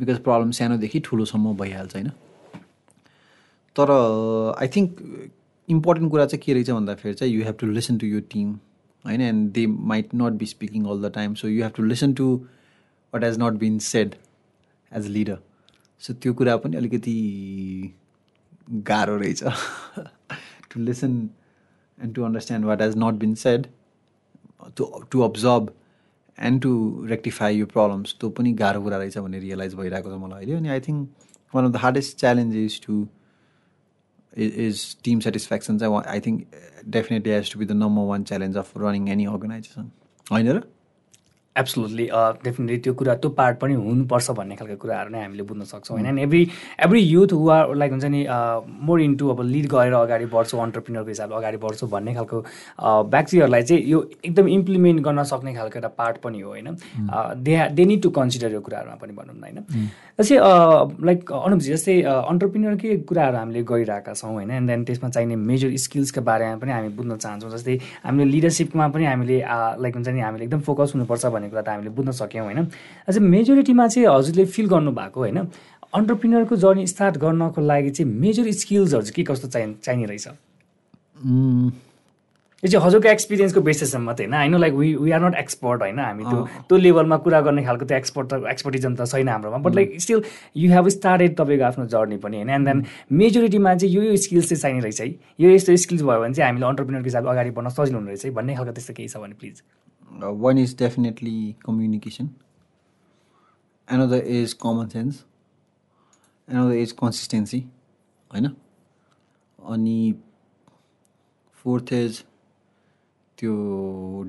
[0.00, 2.08] बिकज प्रब्लम सानोदेखि ठुलोसम्म भइहाल्छ होइन?
[3.76, 3.90] तर
[4.58, 4.90] आई थिङ्क
[5.68, 8.52] इम्पोर्टेन्ट कुरा चाहिँ के रहेछ भन्दाखेरि चाहिँ you have to listen to यो टिम
[9.04, 9.20] होइन?
[9.20, 12.34] And they might not be speaking all the time so you have to listen to
[13.12, 14.14] what has not been said
[14.92, 15.38] as a leader
[16.02, 17.14] so त्यो कुरा पनि अलिकति
[18.70, 19.42] गाह्रो रहेछ।
[20.70, 21.28] To listen
[21.98, 23.66] and to understand what has not been said
[24.76, 25.70] to to observe
[26.38, 26.72] and to
[27.06, 30.68] rectify यो problems त्यो पनि गाह्रो कुरा रहेछ भन्ने रियलाइज भइरहेको छ मलाई अहिले अनि
[30.68, 33.06] I think one of the hardest challenge is to
[34.38, 38.72] is team satisfaction चाहिँ I think definitely has to be the number one challenge of
[38.78, 39.90] running any organization
[40.26, 40.62] होइन र
[41.58, 42.06] एब्सोल्युटली
[42.44, 45.96] डेफिनेटली uh, त्यो कुरा त्यो पार्ट पनि हुनुपर्छ भन्ने खालको कुराहरू नै हामीले बुझ्न सक्छौँ
[45.96, 46.06] होइन?
[46.08, 46.42] And every
[46.84, 48.24] every youth who are like हुन्छ नि
[48.88, 53.62] मोर इन्टु अब लिड गरेर अगाडि बढ्छु अन्टरप्रिनरको हिसाबले अगाडि बढ्छु भन्ने खालको uh, व्यक्तिहरूलाई
[53.62, 56.76] चाहिँ यो एकदम इम्प्लिमेन्ट गर्न सक्ने खालको एउटा पार्ट पनि हो होइन?
[57.46, 59.88] They they need to consider यो कुराहरूमा पनि भनौँ न होइन?
[60.20, 60.36] जस्तै
[61.08, 64.50] लाइक अनुपजी जस्तै अन्टरप्रिनरकै कुराहरू हामीले गरिरहेका छौँ होइन?
[64.50, 69.04] एन्ड देन त्यसमा चाहिने मेजर स्किल्सको बारेमा पनि हामी बुझ्न चाहन्छौँ जस्तै हामीले लिडरसिपमा पनि
[69.04, 69.38] हामीले
[69.84, 72.66] लाइक हुन्छ नि हामीले एकदम फोकस हुनुपर्छ भन्ने कुरा त हामीले बुझ्न सक्यौँ होइन?
[73.08, 75.38] अझै मेजोरिटीमा चाहिँ हजुरले फिल गर्नुभएको होइन?
[75.94, 80.26] अन्टरप्रिनरको जर्नी स्टार्ट गर्नको लागि चाहिँ मेजर स्किल्सहरू चाहिँ के कस्तो चाहिँ चाहिने रहेछ?
[82.62, 84.34] यो चाहिँ हजुरको एक्सपिरियन्सको बेसिसमा मात्रै होइन?
[84.34, 85.98] होइन like we we are not expert होइन?
[85.98, 86.38] हामी त्यो
[86.68, 90.22] त्यो लेभलमा कुरा गर्ने खालको त्यो एक्सपर्ट त एक्सपर्टिजम त छैन हाम्रोमा but like still
[90.56, 92.50] you have started तपाईँको आफ्नो जर्नी पनि होइन?
[92.50, 92.84] एन्ड देन
[93.14, 95.08] मेजोरिटीमा चाहिँ यो यो स्किल्स चाहिँ चाहिने रहेछ है?
[95.40, 98.54] यो यस्तो स्किल्स भयो भने चाहिँ हामीले अन्टरप्रिनरको हिसाबले अगाडि बढ्न सजिलो हुने रहेछ भन्ने
[98.58, 99.62] खालको त्यस्तो केही छ भने please
[100.10, 102.28] one is definitely communication
[103.88, 105.24] another is common sense
[106.48, 107.60] another is consistency
[108.30, 108.50] होइन
[109.58, 110.14] अनि
[111.64, 112.22] फोर्थ इज
[113.38, 113.54] त्यो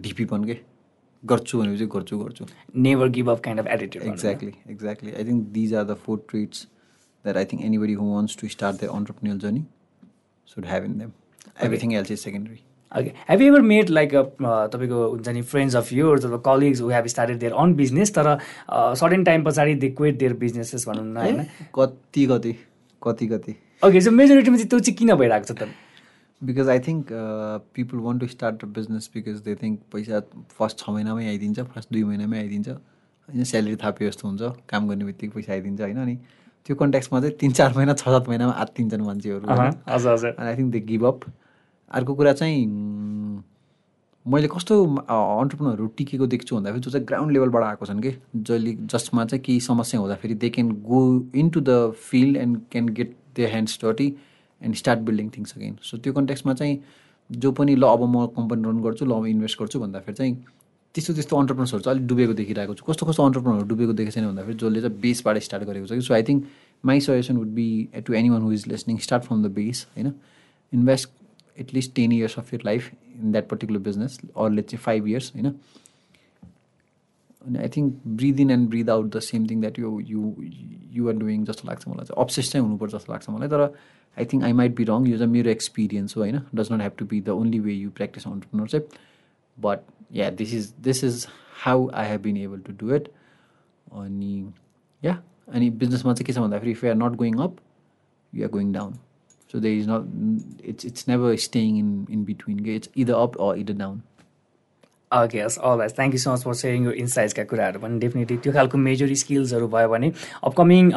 [0.01, 0.57] ढिपीपन के
[1.23, 2.45] गर्छु भनेपछि गर्छु गर्छु।
[2.77, 6.67] Never give up kind of attitude exactly exactly I think these are the four traits
[7.25, 9.65] that I think anybody who wants to start the entrepreneurial journey
[10.47, 11.11] should have in them
[11.63, 12.59] everything else is secondary
[12.91, 17.39] have ever made like तपाईँको हुन्छ नि friends of yours अथवा colleagues who have started
[17.39, 18.37] their own business तर
[18.69, 21.43] certain time पछाडि they quit their businesses भनौँ न होइन?
[21.75, 22.55] कति कति
[23.01, 25.67] कति कति ओके सो मेजोरिटीमा चाहिँ त्यो चाहिँ किन भइरहेको छ त?
[26.41, 27.07] Because I think
[27.75, 30.19] people want to start a business because they think पैसा
[30.57, 35.05] फर्स्ट छ महिनामै आइदिन्छ फर्स्ट दुई महिनामै आइदिन्छ। होइन स्यालेरी थाप्यो जस्तो हुन्छ काम गर्ने
[35.05, 35.97] बित्तिकै पैसा आइदिन्छ होइन?
[35.97, 36.15] अनि
[36.65, 39.45] त्यो कन्ट्याक्समा चाहिँ तिन चार महिना छ सात महिनामा आत्तिन्छन् मान्छेहरू
[39.87, 41.19] हजुर I think they give up
[41.91, 42.65] अर्को कुरा चाहिँ
[44.25, 49.25] मैले कस्तो अन्टरप्रिनरहरू टिकेको देख्छु भन्दाखेरि जो चाहिँ ग्राउन्ड लेभलबाट आएको छन् कि जसले जसमा
[49.25, 51.01] चाहिँ केही समस्या हुँदाखेरि they can go
[51.49, 54.07] into the field and can get the hands डटी
[54.61, 56.79] and start building things again so त्यो कन्टेक्समा चाहिँ
[57.29, 60.35] जो पनि ल अब म कम्पनी रन गर्छु ल अब इन्भेस्ट गर्छु भन्दाखेरि चाहिँ
[60.95, 64.57] त्यस्तो त्यस्तो अन्टरप्रिनर्सहरू चाहिँ अलिक डुबेको देखिरहेको छु। कस्तो कस्तो अन्टरप्रिनरहरू डुबेको देखेको छैन भन्दाखेरि
[64.57, 66.45] जसले चाहिँ बेसबाट स्टार्ट गरेको छ कि। So I think
[66.83, 67.67] my suggestion would be
[68.05, 70.13] to any one who is listening start from the base होइन।
[70.73, 71.09] Invest
[71.59, 75.53] at least ten years of your life in that particular business अरले चाहिँ फाइभ इयर्स होइन
[77.41, 80.33] अनि I think breathe in and breathe out the same thing that you you
[80.91, 83.61] you're doing जस्तो लाग्छ मलाई चाहिँ obsess चाहिँ हुनुपर्छ जस्तो लाग्छ मलाई तर
[84.17, 86.91] I think I might be wrong यो चाहिँ मेरो एक्सपिरियन्स हो होइन does not have
[86.97, 88.89] to be the only way you practice entrepreneurship
[89.57, 89.79] but
[90.13, 91.25] yeah this is this is
[91.63, 93.07] how I have been able to do it
[93.93, 94.51] अनि
[95.01, 97.55] yeah अनि बिजनेसमा चाहिँ के छ भन्दाखेरि if you are not going up
[98.33, 98.93] you are going down
[99.49, 100.05] So there is not
[100.63, 102.65] it's it's never staying in in between.
[102.65, 104.03] It's either up or either down.
[105.11, 107.97] Okay हस् अल हस् thank you so much for sharing यो इन्साइट्सका कुराहरू पनि.
[107.99, 110.11] Definitely त्यो खालको major स्किल्सहरू भयो भने
[110.45, 110.91] अपकमिङ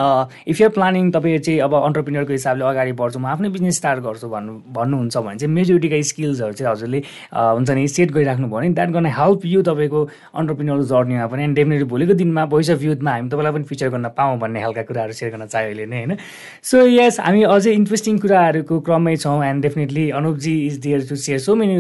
[0.53, 4.29] इफ युआर प्लानिङ तपाईँ चाहिँ अब अन्टरप्रिनरको हिसाबले अगाडि बढ्छु म आफ्नै बिजनेस स्टार्ट गर्छु
[4.29, 7.01] भन्नु भन्नुहुन्छ भने चाहिँ मेजोरिटीका स्किल्सहरू चाहिँ हजुरले
[7.33, 10.01] हुन्छ नि सेट गरिराख्नु भयो भने द्याट गर्न हेल्प यु तपाईँको
[10.37, 11.43] अन्टरप्रिनर जर्नीमा पनि.
[11.45, 14.83] एन्ड डेफिनेटली भोलिको दिनमा भोइस अफ युथमा हामी तपाईँलाई पनि फिचर गर्न पाऊँ भन्ने खालका
[14.93, 16.17] कुराहरू सेयर गर्न चाह्यो अहिले नै होइन?
[16.61, 19.41] सो यस हामी अझै इन्ट्रेस्टिङ कुराहरूको क्रममै छौँ.
[19.41, 21.75] And definitely Anupji is there to share so many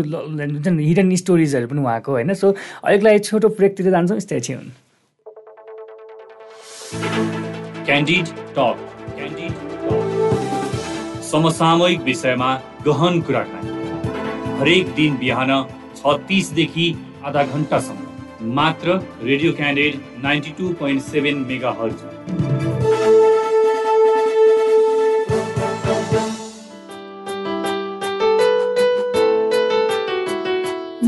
[0.89, 2.35] hidden स्टोरिजहरू पनि उहाँको होइन?
[2.35, 2.55] सो
[2.85, 4.70] अहिलेको लागि छोटो ब्रेकतिर जान्छौँ यस्तै छिन्
[7.87, 8.77] क्यान्डिड टक
[9.16, 9.53] क्यान्डिड
[11.31, 12.51] समसामयिक विषयमा
[12.87, 13.70] गहन कुराकानी।
[14.61, 15.51] हरेक दिन बिहान
[15.97, 16.87] छ तिसदेखि
[17.27, 21.45] आधा घन्टासम्म मात्र radio Candid ninety two point seven
[21.83, 22.11] megahertz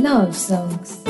[0.05, 1.03] Love songs.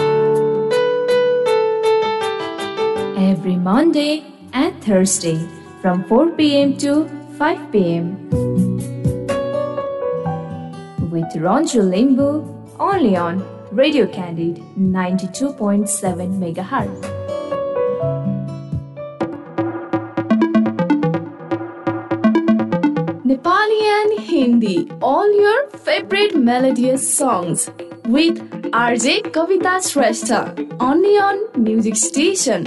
[3.24, 4.22] Every Monday
[4.52, 5.38] and Thursday
[5.80, 6.76] from 4 p.m.
[6.76, 7.08] to
[7.38, 8.28] 5 p.m.
[11.14, 12.28] With Ronju Limbu
[12.78, 17.14] only on Radio Candid 92.7 MHz.
[23.24, 27.70] Nepali and Hindi, all your favorite melodious songs
[28.04, 30.42] with RJ Kavita Shrestha
[30.80, 32.66] only on Music Station.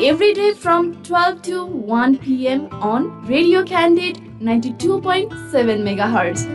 [0.00, 2.68] Every day from 12 to 1 p.m.
[2.74, 6.46] on Radio Candid 92.7 MHz.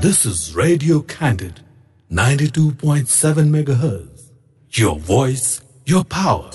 [0.00, 1.60] This is Radio Candid
[2.16, 4.30] 92.7 megahertz.
[4.70, 6.50] Your voice, your power.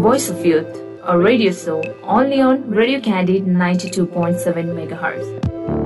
[0.00, 0.74] Voice of Youth,
[1.04, 5.79] a radio show only on Radio Candid 92.7 megahertz.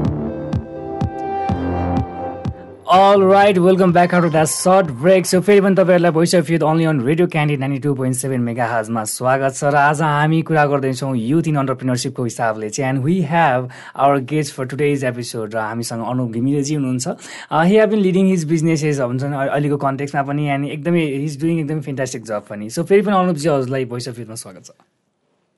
[2.93, 6.62] All right welcome back out that short break so फेरि पनि तपाईँहरूलाई voice of youth
[6.62, 10.41] only on radio Candid ninety two point seven mega हाजमा स्वागत छ र आज हामी
[10.43, 15.55] कुरा गर्दैछौँ युथ इन अन्टरप्रिनरसिपको हिसाबले चाहिँ and we have our guest for today's episode
[15.55, 17.09] र हामीसँग अनुप घिमिरेजी हुनुहुन्छ।
[17.53, 21.61] He have been leading his businesses हुन्छ नि अहिलेको कन्टेक्समा पनि एन्ड एकदमै हिज डुइङ
[21.61, 24.70] एकदमै फेन्टास्टिक जब पनि। सो फेरि पनि अनुपजी हजुरलाई भोइस अफ युथमा स्वागत छ।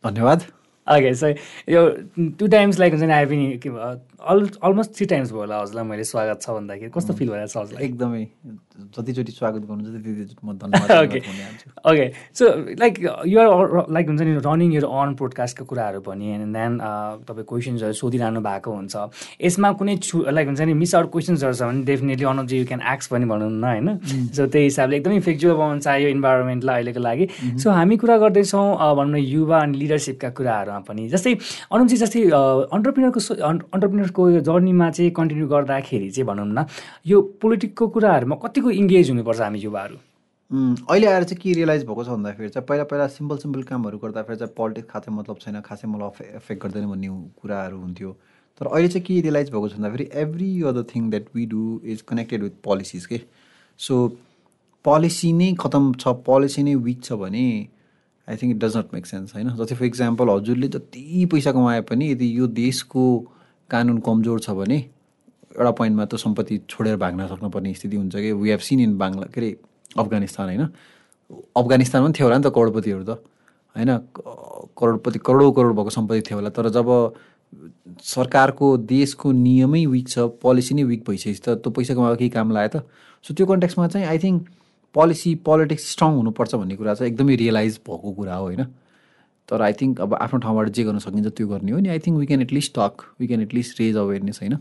[0.04, 0.46] धन्यवाद।
[0.86, 1.28] ओके सो
[1.74, 1.82] यो
[2.38, 3.70] टु टाइम्स लाइक हुन्छ नि आई के
[4.16, 7.56] अल अलमोस्ट थ्री टाइम्स भयो होला हजुरलाई मैले स्वागत छ भन्दाखेरि। कस्तो फिल भइरहेको छ
[7.56, 7.84] हजुरलाई?
[7.84, 8.24] एकदमै।
[8.96, 11.18] जतिचोटि स्वागत गर्नुहुन्छ त्यति म धन्यवाद okay
[11.90, 12.06] okay
[12.38, 12.44] so
[12.80, 12.94] like
[13.26, 16.72] you're like हुन्छ नि रनिङ यर अन पोडकास्टको कुराहरू पनि एन्ड देन
[17.28, 18.94] तपाईँ क्वेसन्सहरू सोधिरहनु भएको हुन्छ।
[19.44, 22.80] यसमा कुनै छु लाइक हुन्छ नि मिस आउट क्वेसन्सहरू छ भने डेफिनेटली अनुजी यु क्यान
[22.92, 23.88] एक्स पनि भनौँ न होइन?
[24.32, 27.28] सो त्यही हिसाबले एकदमै इफेक्टिभ बनाउनु चाहियो इन्भाइरोमेन्टलाई अहिलेको लागि।
[27.60, 31.32] सो हामी कुरा गर्दैछौँ अ, भनौँ न युवा अनि लिडरसिपका कुराहरूमा पनि। जस्तै
[31.72, 32.20] अनुजी जस्तै
[32.76, 36.66] अन्टरप्रिनरको अन्टरप्रिनरको जर्नीमा चाहिँ कन्टिन्यू गर्दाखेरि चाहिँ भनौँ न
[37.06, 39.96] यो पोलिटिकको कुराहरूमा कतिको इङ्गेज हुनुपर्छ हामी युवाहरू?
[40.90, 44.38] अहिले आएर चाहिँ के रियलाइज भएको छ भन्दाखेरि चाहिँ पहिला पहिला सिम्पल सिम्पल कामहरू गर्दाखेरि
[44.38, 47.08] चाहिँ पोलिटिक्स खासै मतलब छैन खासै मलाई अफे एफेक्ट गर्दैन भन्ने
[47.42, 48.12] कुराहरू हुन्थ्यो।
[48.60, 52.02] तर अहिले चाहिँ के रियलाइज भएको छ भन्दाखेरि every other thing that we do is
[52.08, 53.20] connected with policies के
[53.80, 54.08] सो
[54.84, 57.46] पोलिसी नै खतम छ पोलिसी नै विक छ भने
[58.28, 59.50] I think it does not make sense होइन?
[59.56, 63.04] जस्तै फर इक्जाम्पल हजुरले जति पैसा कमाए पनि यदि यो देशको
[63.70, 64.78] कानुन कमजोर छ भने
[65.56, 68.32] एउटा पोइन्टमा त सम्पत्ति छोडेर भाग्न सक्नुपर्ने स्थिति हुन्छ कि?
[68.32, 69.56] We have seen in Bangla के अरे
[69.98, 70.68] अफगानिस्तान होइन?
[71.56, 73.10] अफगानिस्तानमा पनि थियो होला नि त करोडपतिहरू त।
[73.74, 73.90] होइन?
[74.78, 76.88] करोडपति करोडौँ करोड भएको सम्पत्ति थियो होला। तर जब
[78.02, 82.50] सरकारको देशको नियमै विक छ पोलिसी नै विक भइसकेपछि त त्यो पैसा कमाएको केही काम
[82.52, 82.84] लाग्यो त?
[83.24, 84.48] सो त्यो कन्टेक्समा चाहिँ I think
[84.94, 88.62] policy politics strong हुनुपर्छ भन्ने कुरा चाहिँ एकदमै रियलाइज भएको कुरा हो होइन?
[89.48, 91.88] तर आई थिङ्क अब आफ्नो ठाउँबाट जे गर्न सकिन्छ त्यो गर्ने हो नि.
[91.88, 94.56] I think we can at least talk we can at least raise awareness होइन?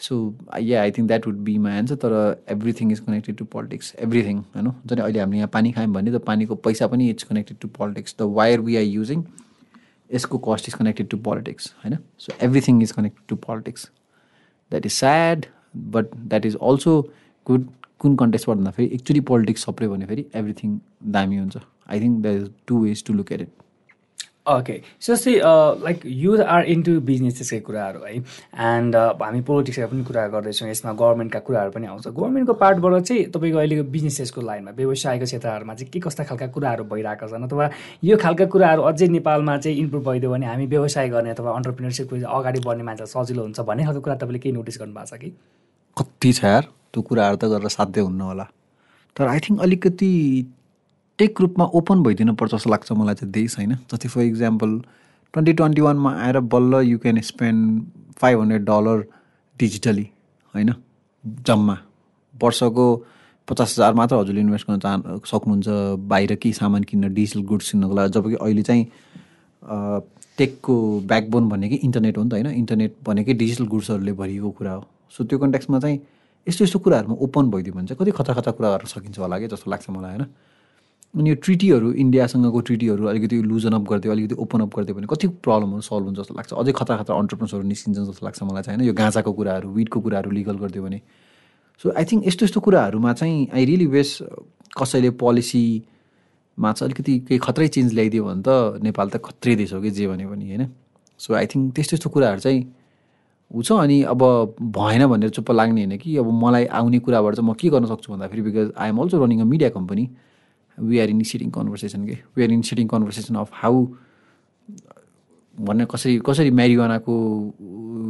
[0.00, 0.16] So
[0.60, 4.38] yeah I think that would be my answer तर everything is connected to politics everything
[4.54, 4.70] होइन?
[4.86, 8.16] झन् अहिले हामीले यहाँ पानी खायौँ भने त पानीको पैसा पनि it's connected to politics
[8.18, 9.24] the wire we are using
[10.10, 11.98] यसको cost is connected to politics होइन?
[12.18, 13.90] So everything is connected to politics
[14.70, 15.46] that is sad
[15.76, 17.00] but that is also
[17.46, 20.78] good कुन कन्टेक्सबाट भन्दाखेरि एक्चुली पोलिटिक्स सप्रे भने फेरि एभ्रिथिङ
[21.12, 21.56] दामी हुन्छ.
[21.88, 23.48] I think that is two ways to look at it
[24.46, 25.32] okay जस्तै
[25.84, 31.40] like youth are into बिजनेसेसकै कुराहरू है एन्ड हामी पोलिटिक्सका पनि कुरा गर्दैछौँ यसमा गभर्मेन्टका
[31.48, 36.24] कुराहरू पनि आउँछ। गभर्मेन्टको पार्टबाट चाहिँ तपाईँको अहिलेको बिजनेसेसको लाइनमा व्यवसायको क्षेत्रहरूमा चाहिँ के कस्ता
[36.30, 37.44] खालका कुराहरू भइरहेका छन्?
[37.44, 37.70] अथवा
[38.04, 42.60] यो खालका कुराहरू अझै नेपालमा चाहिँ इम्प्रुभ भइदियो भने हामी व्यवसाय गर्ने अथवा अन्टरप्रिनरसिपको अगाडि
[42.66, 45.30] बढ्ने मान्छे सजिलो हुन्छ भन्ने खालको कुरा तपाईँले केही नोटिस गर्नुभएको छ कि?
[45.96, 46.64] कति छ यार?
[46.92, 48.46] त्यो कुराहरू त गरेर साध्य हुन्न होला।
[49.16, 50.12] तर आई थिङ्क अलिकति
[51.18, 53.74] टेक रूपमा ओपन भइदिनुपर्छ जस्तो लाग्छ मलाई चाहिँ देश होइन?
[53.90, 54.80] जस्तै फर इक्जाम्पल
[55.34, 57.82] ट्वेन्टी ट्वेन्टी वानमा आएर बल्ल you can spend
[58.20, 59.04] five hundred dollar
[59.56, 60.08] digitally
[60.54, 60.74] होइन?
[61.46, 61.76] जम्मा।
[62.34, 62.86] वर्षको
[63.48, 65.68] पचास हजार मात्र हजुरले इन्भेस्ट गर्न चाहनु सक्नुहुन्छ
[66.10, 68.84] बाहिर केही सामान किन्न डिजिटल गुड्स किन्नको लागि। जबकि अहिले चाहिँ
[70.38, 70.74] टेकको
[71.10, 72.46] ब्याकबोन भनेकै इन्टरनेट हो नि त होइन?
[72.46, 74.84] इन्टरनेट भनेकै डिजिटल गुड्सहरूले भरिएको कुरा हो।
[75.16, 75.98] सो त्यो कन्टेक्समा चाहिँ
[76.46, 79.46] यस्तो यस्तो कुराहरूमा ओपन भइदियो भने चाहिँ कति खतरा खतरा कुरा गर्न सकिन्छ होला कि
[79.48, 80.26] जस्तो लाग्छ मलाई होइन?
[81.14, 85.28] अनि यो ट्रिटीहरू इन्डियासँगको ट्रिटीहरू अलिकति लुजन अप गरिदियो अलिकति ओपन अप गरिदियो भने कति
[85.44, 86.52] प्रब्लमहरू सल्भ हुन्छ जस्तो लाग्छ?
[86.52, 88.88] अझै खतरा खतरा अन्टरप्रेन्सहरू निस्किन्छ जस्तो लाग्छ मलाई चाहिँ होइन?
[88.88, 91.00] यो गाँजाको कुराहरू विडको कुराहरू लिगल गरिदियो भने।
[91.80, 94.18] सो आई थिङ्क यस्तो यस्तो कुराहरूमा चाहिँ आई रियली वेस
[94.76, 99.80] कसैले पोलिसीमा चाहिँ अलिकति केही खत्रै चेन्ज ल्याइदियो भने त नेपाल त खत्रै देश हो
[99.80, 100.68] कि जे भन्यो भने होइन?
[101.20, 102.60] सो आई थिङ्क त्यस्तो यस्तो कुराहरू चाहिँ
[103.50, 104.22] ऊ छ अनि अब
[104.60, 108.12] भएन भनेर चुप्प लाग्ने होइन कि अब मलाई आउने कुराबाट चाहिँ म के गर्न सक्छु
[108.12, 110.04] भन्दाखेरि because I am also running a media company
[110.78, 113.86] we are initiating conversation के we are initiating conversation of how
[115.56, 117.14] भन्ने कसरी कसरी म्यारिवानाको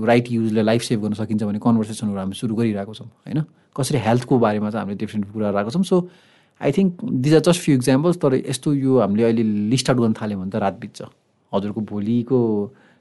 [0.06, 3.42] राइट युजले लाइफ सेभ गर्न सकिन्छ भन्ने कन्भर्सेसनहरू हामी सुरु गरिरहेको छौँ होइन?
[3.76, 6.08] कसरी हेल्थको बारेमा चाहिँ हामीले डिफ्रेन्ट कुरा राखेको छौँ। So
[6.60, 10.14] I think these are just few examples तर यस्तो यो हामीले अहिले लिस्ट आउट गर्न
[10.20, 11.02] थाल्यो भने त रात बित्छ।
[11.52, 12.40] हजुरको भोलिको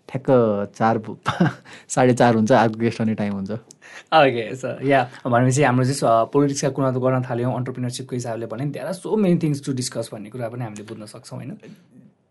[0.10, 0.30] ठ्याक्क
[0.78, 1.02] चार
[1.96, 6.70] साढे चार हुन्छ अर्को गेस्ट आउने टाइम हुन्छ। ओके सर या भनेपछि हाम्रो चाहिँ पोलिटिक्सका
[6.70, 10.30] कुरा त गर्न थाल्यौँ अन्टरप्रिनरसिपको हिसाबले भने there are so many things to discuss भन्ने
[10.30, 11.58] कुरा पनि हामीले बुझ्न सक्छौँ होइन?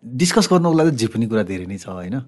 [0.04, 2.20] डिस्कस गर्नको लागि त जे पनि कुरा धेरै नै छ होइन?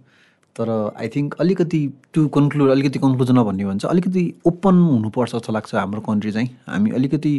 [0.57, 1.81] तर आई थिङ्क अलिकति
[2.15, 6.33] टु कन्क्लुड अलिकति कन्क्लुजनमा भन्ने हो भने चाहिँ अलिकति ओपन हुनुपर्छ जस्तो लाग्छ हाम्रो कन्ट्री
[6.33, 7.35] चाहिँ। हामी अलिकति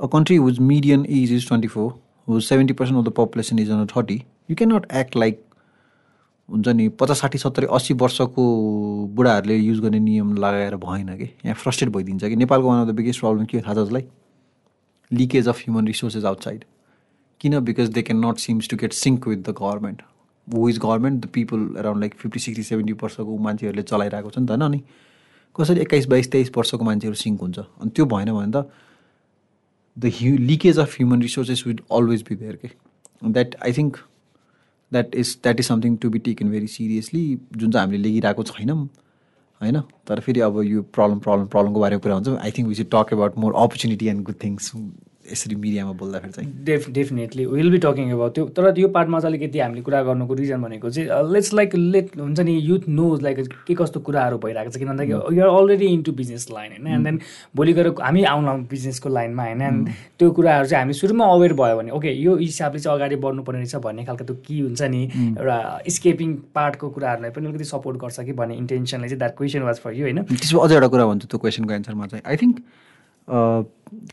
[0.00, 1.88] a country whose median age is twenty four
[2.28, 5.43] whose seventy percent of the population is on thirty you can not act like
[6.48, 8.42] हुन्छ नि पचास साठी सत्तरी अस्सी वर्षको
[9.16, 11.24] बुढाहरूले युज गर्ने नियम लगाएर भएन कि?
[11.44, 12.36] यहाँ फ्रस्ट्रेट भइदिन्छ कि?
[12.36, 14.04] नेपालको one of the biggest problem के थाहा छ जसलाई?
[15.12, 16.64] Leakage of human resources outside
[17.40, 17.58] किन?
[17.60, 20.02] Because they can not seems to get sync with the government
[20.48, 24.46] who is government the people around like fifty sixty seventy वर्षको मान्छेहरूले चलाइरहेको छ नि
[24.46, 24.82] त होइन अनि?
[25.56, 27.58] कसरी एक्काइस बाइस तेइस वर्षको मान्छेहरू सिङ्क हुन्छ?
[27.58, 28.66] अनि त्यो भएन भने त
[29.96, 32.70] the huge leakage of human resources will always be there के?
[33.24, 33.96] That I think
[34.94, 37.24] that is that is something to be taken very seriously
[37.56, 38.78] जुन चाहिँ हामीले लेखिरहेको छैनौँ
[39.60, 39.80] होइन?
[40.06, 43.38] तर फेरि अब यो प्रब्लम प्रब्लम प्रब्लमको बारेमा कुरा हुन्छ I think we talk about
[43.38, 44.72] more opportunity and good things
[45.32, 49.36] यसरी मिडियामा बोल्दाखेरि चाहिँ। Def definitely will be talking about त्यो तर यो पार्टमा चाहिँ
[49.36, 53.40] अलिकति हामीले कुरा गर्नुको रिजन भनेको चाहिँ लेट्स लाइक लेट हुन्छ नि युथ नोज लाइक
[53.66, 56.86] के कस्तो कुराहरू भइरहेको छ किन भन्दाखेरि you're already into business line होइन?
[56.94, 57.20] एन्ड देन
[57.56, 59.62] भोलि गएर हामी आउनु बिजनेसको लाइनमा होइन?
[59.62, 63.60] एन्ड त्यो कुराहरू चाहिँ हामी सुरुमा अवेर भयो भने ओके यो हिसाबले चाहिँ अगाडि बढ्नुपर्ने
[63.60, 65.02] रहेछ भन्ने खालको त्यो के हुन्छ नि
[65.38, 65.58] एउटा
[65.96, 69.92] स्केपिङ पार्टको कुराहरूलाई पनि अलिकति सपोर्ट गर्छ कि भन्ने इन्टेन्सनले चाहिँ that question was for
[69.94, 70.22] you होइन?
[70.24, 72.62] त्यसो अझ एउटा कुरा भन्छु त्यो क्वेसनको एन्सरमा चाहिँ। आई थिङ्क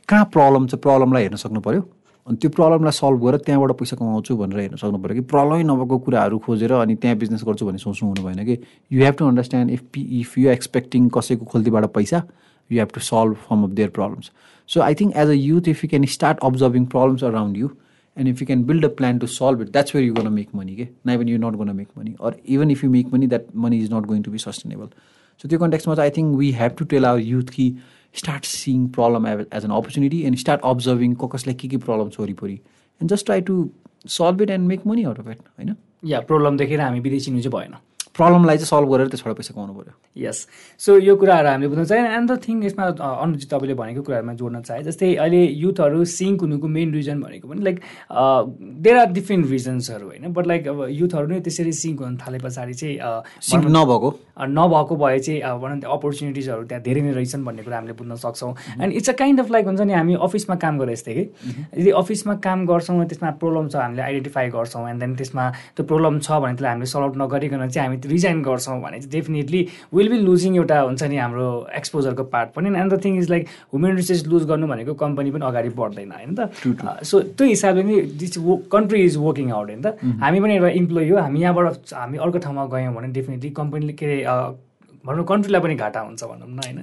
[0.07, 0.75] कहाँ प्रब्लम छ?
[0.77, 1.81] प्रब्लमलाई हेर्न सक्नु पऱ्यो
[2.27, 5.21] अनि त्यो प्रब्लमलाई सल्भ गरेर त्यहाँबाट पैसा कमाउँछु भनेर हेर्न सक्नु पऱ्यो कि?
[5.27, 8.57] प्रब्लमै नभएको कुराहरू खोजेर अनि त्यहाँ बिजनेस गर्छु भन्ने सोच्नु हुनु भएन कि?
[8.91, 12.23] You have to understand if p if you expecting कसैको खोल्तीबाट पैसा
[12.69, 14.31] you have to solve some of their problems
[14.69, 17.69] so I think as a youth if you can start observing problems around you
[18.17, 20.55] and if you can build a plan to solve it that's where you gonna make
[20.55, 23.27] money के नाइ when you not gonna make money or even if you make money
[23.27, 24.89] that money is not going to be sustainable
[25.43, 27.73] so त्यो कन्टेक्समा चाहिँ I think we have to tell our youth कि
[28.15, 32.19] start seeing problem as an opportunity and start observing को कसलाई के के problem छ
[32.19, 33.69] वरिपरि and just try to
[34.17, 37.51] solve it and make money out of it होइन या प्रब्लम देखेर हामी विदेशी चाहिँ
[37.51, 37.75] भएन।
[38.15, 40.37] प्रब्लमलाई चाहिँ सल्भ गरेर त्यसबाट पैसा कमाउनु पऱ्यो यस
[40.81, 42.85] सो यो कुराहरू हामीले बुझ्नु चाहियो एन्ड द थिङ यसमा
[43.23, 47.61] अनुजित तपाईँले भनेको कुराहरूमा जोड्न चाहे जस्तै अहिले युथहरू सिङ्क हुनुको मेन रिजन भनेको पनि
[47.63, 47.77] लाइक
[48.83, 50.27] देयर आर डिफ्रेन्ट रिजन्सहरू होइन?
[50.33, 52.97] बट लाइक अब युथहरू नै त्यसरी सिङ्क हुन थाले पछाडि चाहिँ
[53.49, 54.09] सिङ्क नभएको।
[54.59, 58.53] नभएको भए चाहिँ अब भनौँ अपर्च्युनिटिजहरू त्यहाँ धेरै नै रहेछन् भन्ने कुरा हामीले बुझ्न सक्छौँ।
[58.81, 61.23] And it's a kind of like हुन्छ नि हामी अफिसमा काम गरे जस्तै कि
[61.79, 66.19] यदि अफिसमा काम गर्छौँ त्यसमा प्रब्लम छ हामीले आइडेन्टिफाई गर्छौँ एन्ड देन त्यसमा त्यो प्रब्लम
[66.19, 70.17] छ भने त्यसलाई हामीले सल्भ नगरिकन चाहिँ हामी रिजाइन गर्छौँ भने चाहिँ डेफिनेटली विल बी
[70.19, 72.69] लुजिङ एउटा हुन्छ नि हाम्रो एक्सपोजरको पार्ट पनि.
[72.69, 76.35] And the thing is like human resource lose गर्नु भनेको कम्पनी पनि अगाडि बढ्दैन होइन
[76.35, 76.49] त?
[77.03, 78.37] सो त्यो हिसाबले नि this
[78.71, 79.97] country is working out होइन त?
[80.21, 84.05] हामी पनि एउटा इम्प्लोइ हो हामी यहाँबाट हामी अर्को ठाउँमा गयौँ भने डेफिनेटली कम्पनीले के
[84.05, 84.69] अरे
[85.05, 86.77] भनौँ कन्ट्रीलाई पनि घाटा हुन्छ भनौँ न होइन?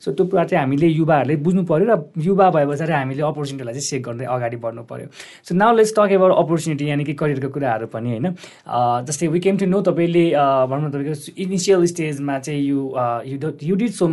[0.00, 3.86] सो त्यो कुरा चाहिँ हामीले युवाहरूले बुझ्नु पऱ्यो र युवा भए पछाडि हामीले अपर्च्युनिटीलाई चाहिँ
[3.90, 5.06] सेक गर्दै अगाडि बढ्नु पऱ्यो
[5.42, 8.26] so now let's talk about opportunity यानि कि करियरको कुराहरू पनि होइन?
[9.08, 10.24] जस्तै वी केम टु नो तपाईँले
[10.70, 12.78] भनौँ न तपाईँको इनिसियल स्टेजमा चाहिँ you
[13.26, 14.12] you you did some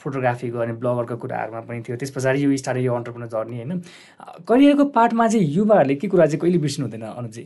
[0.00, 3.82] फोटोग्राफीको अनि ब्लगरको कुराहरूमा पनि थियो। त्यस पछाडि यो स्टार्ट यो अन्टरप्रेनर जर्नी होइन?
[4.48, 7.44] करियरको पार्टमा चाहिँ युवाहरूले के कुरा चाहिँ कहिले बिर्सिनु हुँदैन अनुजी?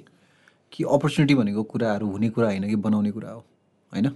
[0.72, 3.41] कि अपर्च्युनिटी भनेको कुराहरू हुने कुरा होइन कि बनाउने कुरा हो
[3.93, 4.07] होइन?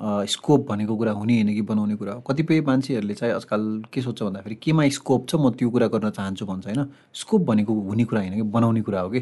[0.00, 2.20] स्कोप भनेको कुरा हुने होइन कि बनाउने कुरा हो?
[2.20, 6.46] कतिपय मान्छेहरूले चाहिँ आजकल के सोध्छ भन्दाखेरि केमा स्कोप छ म त्यो कुरा गर्न चाहन्छु
[6.46, 6.84] भन्छ होइन?
[7.14, 9.20] स्कोप भनेको हुने कुरा होइन कि बनाउने कुरा हो कि?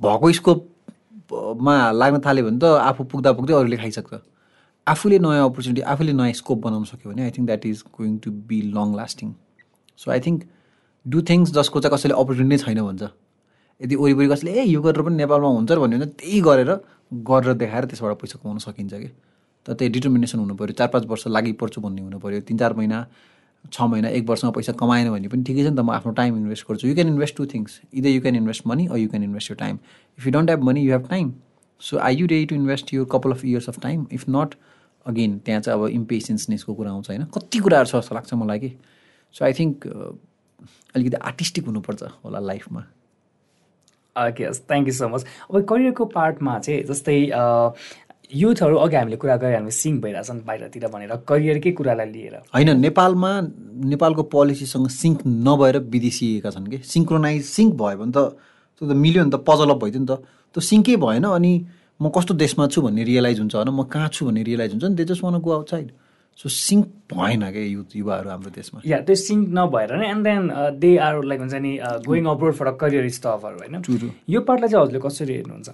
[0.00, 4.14] भएको स्कोपमा लाग्न थाल्यो भने त आफू पुग्दा पुग्दै अरूले खाइसक्छ।
[4.86, 8.30] आफूले नयाँ अपर्च्युनिटी आफूले नयाँ स्कोप बनाउन सक्यो भने I think that is going to
[8.46, 9.34] be long lasting
[9.98, 10.42] so I think
[11.06, 13.02] do things जसको चाहिँ कसैले अपर्च्युनिटी नै छैन भन्छ।
[13.80, 16.70] यदि वरिपरि कसैले ए यो गरेर पनि नेपालमा हुन्छ भन्यो भने त्यही गरेर
[17.10, 19.10] गरेर देखाएर त्यसबाट पैसा कमाउन सकिन्छ कि?
[19.66, 22.72] तर त्यही डिटर्मिनेसन हुनु पऱ्यो चार पाँच वर्ष लागि पर्छु भन्ने हुनु पऱ्यो तिन चार
[22.74, 23.06] महिना
[23.72, 26.36] छ महिना एक वर्षमा पैसा कमाएन भने पनि ठिकै छ नि त म आफ्नो टाइम
[26.36, 29.22] इन्भेस्ट गर्छु। You can invest to things either you can invest money or you can
[29.24, 29.78] invest you time
[30.18, 31.32] if you don't have money you have time
[31.80, 34.54] so I you ready to invest your couple of years of time if not
[35.06, 38.72] again त्यहाँ चाहिँ अब इम्पेसेन्सनेसको कुरा आउँछ होइन। कति कुराहरू छ जस्तो लाग्छ मलाई कि।
[39.34, 39.86] सो आई थिङ्क
[40.94, 42.80] अलिकति आर्टिस्टिक हुनुपर्छ होला लाइफमा
[44.16, 47.18] okay thank you so much अब करियरको पार्टमा चाहिँ जस्तै
[48.30, 53.30] युथहरू अघि हामीले कुरा गरेँ हामी सिङ्क भइरहेछन् बाहिरतिर भनेर करियरकै कुरालाई लिएर। होइन नेपालमा
[53.92, 56.78] नेपालको पोलिसीसँग सिङ्क नभएर विदेशिएका छन् कि?
[56.82, 58.18] सिङ्क्रोनाइज सिङ्क भयो भने त
[58.76, 60.14] त्यो त मिल्यो भने त पजलप भइदियो नि त।
[60.54, 61.52] त्यो सिङ्कै भएन अनि
[62.02, 63.70] म कस्तो देशमा छु भन्ने रियलाइज हुन्छ होइन?
[63.70, 64.94] म कहाँ छु भन्ने रियलाइज हुन्छ नि?
[64.98, 65.88] They just want go outside
[66.36, 68.80] so sync भएन क्या युथ युवाहरू हाम्रो देशमा?
[68.84, 70.42] या त्यो सिङ्क नभएर नै and then
[70.76, 71.72] they are like हुन्छ नि
[72.04, 74.10] going abroad for a career स्टफहरू होइन?
[74.28, 75.70] यो पार्टलाई चाहिँ हजुरले कसरी हेर्नुहुन्छ?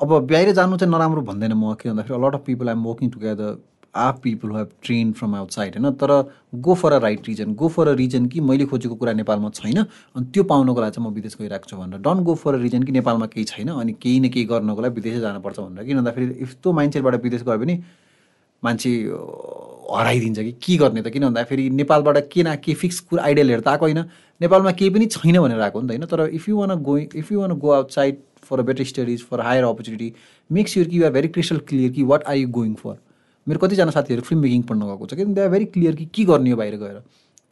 [0.00, 3.56] अब बाहिर जानु चाहिँ नराम्रो भन्दैन म के भन्दाखेरि lot of people I'm working together
[3.94, 5.90] are people have train from outside होइन?
[5.98, 6.10] तर
[6.54, 9.78] go for a right reason go for a reason कि मैले खोजेको कुरा नेपालमा छैन
[9.78, 12.82] अनि त्यो पाउनको लागि चाहिँ म विदेश गइरहेको छु भनेर। Don't go for a reason
[12.82, 16.34] कि नेपालमा केही छैन अनि केही न केही गर्नको लागि विदेशै जानुपर्छ भनेर। किन भन्दाखेरि
[16.46, 17.78] इफ त्यो मान्छेबाट विदेश गयो भने
[18.62, 18.90] मान्छे
[19.90, 21.08] हराइदिन्छ कि के गर्ने त?
[21.08, 24.04] किन भन्दाखेरि नेपालबाट के न के फिक्स कुरा आइडियालहरू त आएको होइन।
[24.40, 26.06] नेपालमा केही पनि छैन भनेर आएको नि त होइन?
[26.06, 28.14] तर if you want going if you want go outside
[28.48, 30.12] for a better studies for higher opportunity
[30.50, 32.96] make sure कि युआर भेरी क्रिस्टल क्लियर कि what are you going for
[33.46, 36.24] मेरो कतिजना साथीहरू फिल्म मेकिङ पढ्न गएको छ कि दे आर भेरी क्लियर कि के
[36.24, 37.02] गर्ने हो बाहिर गएर।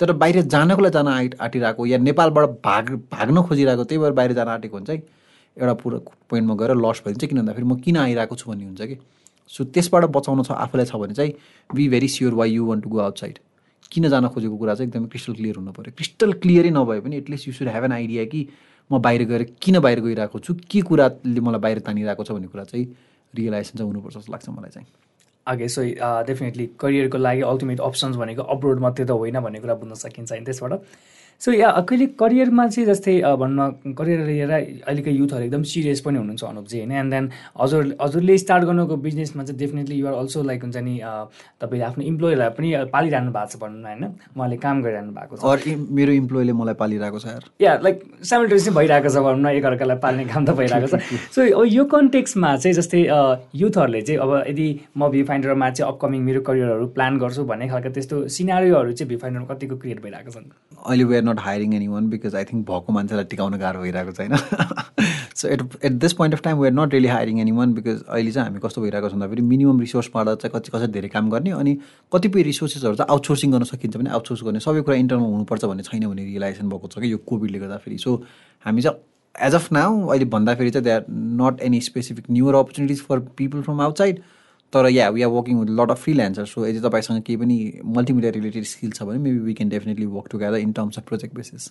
[0.01, 4.33] तर बाहिर जानको लागि जान आँट आँटिरहेको या नेपालबाट भाग भाग्न खोजिरहेको त्यही भएर बाहिर
[4.33, 4.97] जान आँटेको हुन्छ है।
[5.57, 5.99] एउटा पुरो
[6.31, 8.97] पोइन्टमा गएर लस भइदिन्छ किन भन्दाखेरि म किन आइरहेको छु भन्ने हुन्छ कि।
[9.51, 11.33] सो त्यसबाट बचाउन छ आफूलाई छ भने चाहिँ
[11.71, 13.39] be very sure why you want to go outside
[13.93, 17.49] किन जान खोजेको कुरा चाहिँ एकदमै क्रिस्टल क्लियर हुनु पऱ्यो। क्रिस्टल क्लियरै नभए पनि at least
[17.49, 18.41] you should have an idea कि
[18.91, 20.55] म बाहिर गएर किन बाहिर गइरहेको छु?
[20.55, 22.87] के कुराले मलाई बाहिर तानिरहेको छ भन्ने कुरा चाहिँ
[23.35, 24.87] रियलाइजेसन चाहिँ हुनुपर्छ जस्तो लाग्छ मलाई चाहिँ।
[25.47, 25.83] ओके सो
[26.27, 30.73] डेफिनेटली करियरको लागि अल्टिमेट अप्सन्स भनेको अब्रोड मात्रै त होइन भन्ने कुरा बुझ्न सकिन्छ त्यसबाट
[31.41, 36.45] सो या कहिले करियरमा चाहिँ जस्तै भन्न करियर लिएर अहिलेको युथहरू एकदम सिरियस पनि हुनुहुन्छ
[36.45, 36.93] अनुपजी होइन?
[36.93, 37.31] एन्ड देन
[37.61, 40.95] हजुर हजुरले स्टार्ट गर्नुको बिजनेसमा चाहिँ डेफिनेटली युआर अल्सो लाइक हुन्छ नि
[41.61, 44.05] तपाईँले आफ्नो इम्प्लोइलाई पनि पालिरहनु भएको छ भनौँ न होइन?
[44.37, 49.25] उहाँले काम गरिरहनु भएको छ। मेरो इम्प्लोइले मलाई पालिरहेको छ या लाइक साइमल्टेनियसली भइरहेको छ
[49.27, 51.01] भनौँ न एकअर्कालाई पाल्ने काम त भइरहेको छ।
[51.37, 53.03] सो यो कन्टेक्समा चाहिँ जस्तै
[53.63, 57.91] युथहरूले चाहिँ अब यदि म भ्यू फाइन्डरमा चाहिँ अपकमिङ मेरो करियरहरू प्लान गर्छु भन्ने खालको
[58.01, 60.51] त्यस्तो सिनारीहरू चाहिँ भ्यू फाइन्डरमा कतिको क्रिएट भइरहेको छन्?
[60.87, 64.37] अहिले not hiring anyone because I think भएको मान्छेलाई टिकाउन गाह्रो भइरहेको छैन
[65.37, 68.49] so at at this point of time we're not really hiring anyone because अहिले चाहिँ
[68.49, 71.75] हामी कस्तो भइरहेको छ भन्दाखेरि मिनिमम रिसोर्सबाट चाहिँ कति कसरी धेरै काम गर्ने अनि
[72.13, 76.07] कतिपय रिसोर्सेसहरू चाहिँ आउटसोर्सिङ गर्न सकिन्छ भने आउटसोर्स गर्ने सबै कुरा इन्टरमा हुनुपर्छ भन्ने छैन
[76.07, 78.17] भन्ने रियलाइजेसन भएको छ कि यो कोभिडले गर्दाखेरि सो
[78.67, 81.05] हामी चाहिँ एज अफ नाउ अहिले भन्दाखेरि चाहिँ they are
[81.43, 84.23] not any specific newer opportunities for people from outside
[84.73, 87.59] तर yeah we are working with lot of freelancer so यदि तपाईँसँग केही पनि
[87.97, 91.35] मल्टिमिडिया रिलेटेड स्किल छ भने maybe we can definitely work together in terms of project
[91.35, 91.71] basis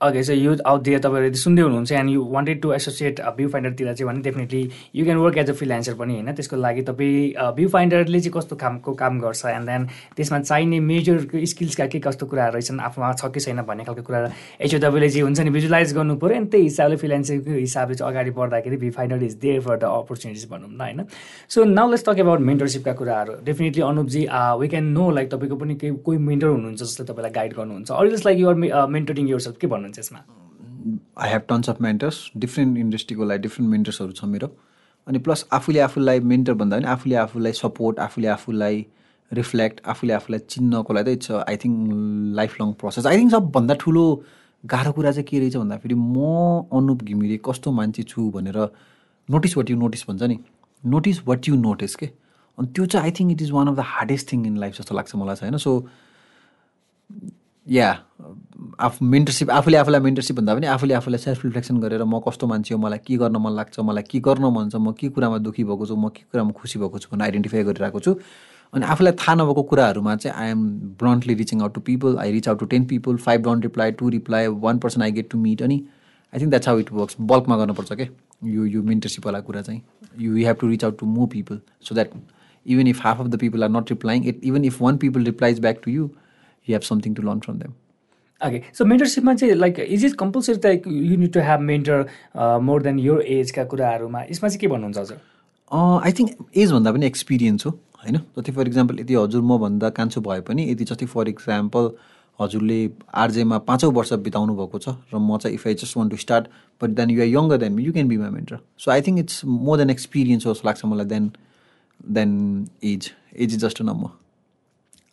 [0.00, 3.48] okay so youth out दिएर तपाईँहरू यदि सुन्दै हुनुहुन्छ and you wanted to associate View
[3.48, 4.60] फाइन्डरतिर चाहिँ भने definitely
[4.96, 6.32] you can work as a freelancer पनि होइन?
[6.32, 9.44] त्यसको लागि तपाईँ भ्यू फाइन्डरले चाहिँ कस्तो कामको काम गर्छ?
[9.46, 9.86] एन्ड देन
[10.16, 12.80] त्यसमा चाहिने मेजर स्किल्सका के कस्तो कुराहरू रहेछन्?
[12.80, 14.20] आफूमा छ कि छैन भन्ने खालको कुरा
[14.64, 18.30] एचओ तपाईँले चाहिँ हुन्छ नि भिजुलाइज गर्नु पऱ्यो। अनि त्यही हिसाबले फ्रिलान्सरको हिसाबले चाहिँ अगाडि
[18.40, 21.04] बढ्दाखेरि View Finder is there for the opportunities भनौँ न होइन?
[21.52, 24.26] So now let's talk about मेन्टरसिपका कुराहरू। Definitely Anupji
[24.64, 28.10] we can know like तपाईँको पनि केही कोही मेन्टर हुनुहुन्छ जसले तपाईँलाई गाइड गर्नुहुन्छ। अरू
[28.16, 29.88] just like you're mentoring yourself के भन्नुहुन्छ?
[29.98, 30.20] यसमा?
[31.18, 34.48] I have tons of mentors different इन्डस्ट्रीको लागि डिफ्रेन्ट मेन्टर्सहरू छ मेरो।
[35.06, 38.84] अनि प्लस आफूले आफूलाई मेन्टर भन्दा पनि आफूले आफूलाई सपोर्ट आफूले आफूलाई
[39.32, 41.92] रिफ्लेक्ट आफूले आफूलाई चिन्नको लागि चाहिँ it's I think
[42.60, 44.04] lifelong process I think सबभन्दा ठुलो
[44.64, 46.16] गाह्रो कुरा चाहिँ के रहेछ भन्दाखेरि म
[46.78, 48.58] अनुप घिमिरे कस्तो मान्छे छु भनेर
[49.28, 50.38] नोटिस वाट यु नोटिस भन्छ नि।
[50.84, 52.06] नोटिस वाट यु नोटिस के?
[52.58, 54.94] अनि त्यो चाहिँ I think it is one of the hardest thing in life जस्तो
[54.94, 55.58] लाग्छ मलाई चाहिँ होइन?
[55.58, 55.86] सो
[57.66, 57.88] या
[58.80, 62.74] आफू मेन्टरसिप आफूले आफूलाई मेन्टरसिप भन्दा पनि आफूले आफूलाई सेल्फ रिफ्लेक्सन गरेर म कस्तो मान्छे
[62.74, 65.64] हो मलाई के गर्न मन लाग्छ मलाई के गर्न मन छ म के कुरामा दुःखी
[65.64, 68.14] भएको छु म के कुरामा खुसी भएको छु भनेर आइडेन्टिफाई गरिरहेको छु।
[68.72, 70.66] अनि आफूलाई थाहा नभएको कुराहरूमा चाहिँ I am
[70.98, 74.08] bluntly reaching out to people I reach out to ten people five don't reply to
[74.08, 75.82] reply one person I get to meet अनि
[76.32, 78.06] I think that's how it works बल्कमा गर्नुपर्छ क्या
[78.48, 79.82] यो यो मेन्टरसिपवाला कुरा चाहिँ
[80.18, 82.12] you have to reach out to more people so that
[82.66, 85.60] even if half of the people are not replying it even if one people replies
[85.60, 86.08] back to you
[86.68, 87.72] you have something to learn from them
[88.40, 92.06] okay so मेन्टरसिपमा चाहिँ like is is compulsory like you need to have mentor
[92.62, 94.22] more than your एजका कुराहरूमा?
[94.30, 95.18] यसमा चाहिँ के भन्नुहुन्छ हजुर?
[96.04, 97.70] I think एजभन्दा पनि experience हो
[98.04, 98.16] होइन?
[98.38, 101.90] जति फर इक्जाम्पल यदि हजुर मभन्दा कान्छो भए पनि यदि जति फर इक्जाम्पल
[102.38, 102.78] हजुरले
[103.14, 106.46] आरजेमा पाँचौँ वर्ष बिताउनु भएको छ र म चाहिँ if I just want to start
[106.80, 109.44] but then you are younger then you can be my mentor so I think it's
[109.44, 111.30] more than experience हो जस्तो लाग्छ मलाई then
[112.12, 112.32] then
[112.84, 114.19] age age is just a number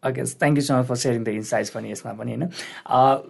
[0.04, 2.50] okay thank you so much for sharing the insights पनि यसमा पनि होइन?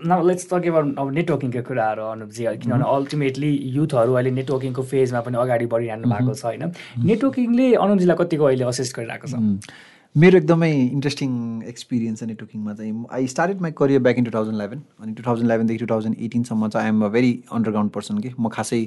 [0.08, 5.38] न let's talk about अब नेटवर्किङको कुराहरू अनुपजी किनभने अल्टिमेटली युथहरू अहिले नेटवर्किङको फेजमा पनि
[5.44, 6.72] अगाडि बढिरहनु भएको छ होइन?
[7.12, 9.44] नेटवर्किङले अनुपजीलाई कतिको अहिले असिस्ट गरिरहेको छ?
[10.16, 11.32] मेरो एकदमै इन्ट्रेस्टिङ
[11.72, 15.24] एक्सपिरियन्स छ नेटवर्किङमा चाहिँ। I started my career back in two thousand eleven अनि टु
[15.28, 18.82] थाउजन्ड इलेभेनदेखि टु थाउजन्ड एटिनसम्म चाहिँ I'm a very underground person कि। म खासै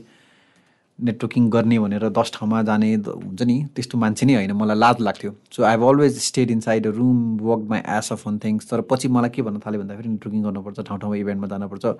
[1.04, 5.34] नेटवर्किङ गर्ने भनेर दस ठाउँमा जाने हुन्छ नि त्यस्तो मान्छे नै होइन मलाई लाज लाग्थ्यो।
[5.52, 8.80] So I have always stayed inside a room work my ass off on things तर
[8.90, 11.96] पछि मलाई के भन्न थाल्यो भन्दाखेरि नेटवर्किङ गर्नुपर्छ ठाउँ ठाउँमा इभेन्टमा जानुपर्छ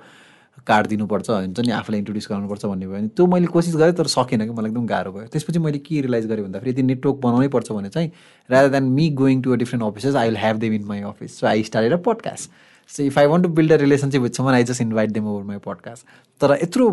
[0.66, 4.07] कार्ड दिनुपर्छ हुन्छ नि आफूलाई इन्ट्रोड्युस गर्नुपर्छ भन्ने भयो भने त्यो मैले कोसिस गरेँ तर
[4.07, 7.48] सकेन कि मलाई एकदम गाह्रो भयो। त्यसपछि मैले के रियलाइज गरेँ भन्दाखेरि यदि नेटवर्क बनाउनै
[7.48, 8.11] पर्छ भने चाहिँ
[8.51, 11.38] rather than me going to a different offices I will have them in my office
[11.40, 12.51] so I started a podcast
[12.91, 15.43] so if I want to build a relationship with someone I just invite them over
[15.43, 16.07] my podcast
[16.41, 16.86] तर यत्रो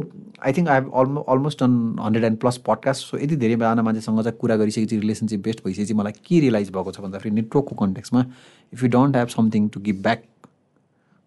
[0.46, 4.38] I think I almo almost done hundred and plus podcast so यति धेरैजना मान्छेसँग चाहिँ
[4.38, 8.26] कुरा गरिसकेपछि relationship best भइसकेपछि मलाई के रियलाइज भएको छ भन्दाखेरि नेटवर्कको कन्टेक्समा
[8.74, 10.24] if you don't have something to give back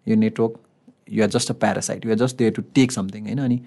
[0.05, 0.59] यो network
[1.11, 3.39] you are just a parasite you are just there to take something होइन?
[3.39, 3.57] अनि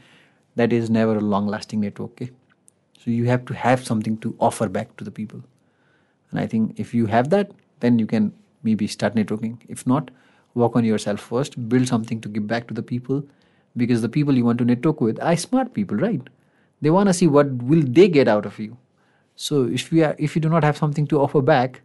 [0.57, 2.27] that is never a long lasting network के
[3.07, 6.81] so you have to have something to offer back to the people and I think
[6.81, 7.49] if you have that
[7.83, 8.31] then you can
[8.65, 10.11] maybe start networking if not
[10.55, 13.23] work on yourself first build something to give back to the people
[13.77, 16.29] because the people you want to network with are smart people right
[16.81, 18.77] they want to see what will they get out of you
[19.37, 21.81] so if you are, if you do not have something to offer back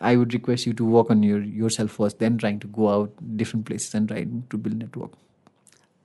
[0.00, 3.36] I would request you to work on your yourself first, then trying to go out
[3.36, 5.12] different places and trying to build network.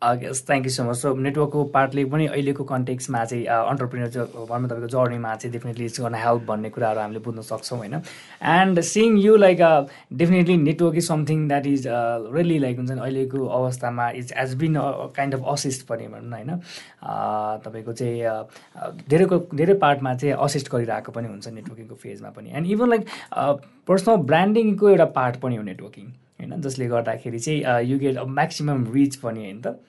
[0.02, 5.36] Thank you so much so नेटवर्कको पार्टले पनि अहिलेको कन्टेक्समा चाहिँ entrepreneur भनौँ तपाईँको जर्नीमा
[5.36, 7.96] चाहिँ definitely it's गर्न help भन्ने कुराहरू हामीले बुझ्न सक्छौँ होइन?
[8.52, 9.60] And seeing you like
[10.14, 14.78] definitely network is something that is really like हुन्छ नि अहिलेको अवस्थामा it's as been
[15.18, 16.50] kind of assist पनि भनौँ न होइन?
[16.50, 22.52] अ, तपाईँको चाहिँ अ, धेरैको धेरै पार्टमा चाहिँ असिस्ट गरिरहेको पनि हुन्छ नेटवर्किङको फेजमा पनि।
[22.56, 23.06] एन्ड इभन लाइक
[23.88, 26.08] पर्सनल ब्रान्डिङको एउटा पार्ट पनि हो नेटवर्किङ
[26.40, 26.62] होइन?
[26.62, 29.62] जसले गर्दाखेरि चाहिँ यु गेट म्याक्सिमम् रिच पनि होइन?
[29.62, 29.80] त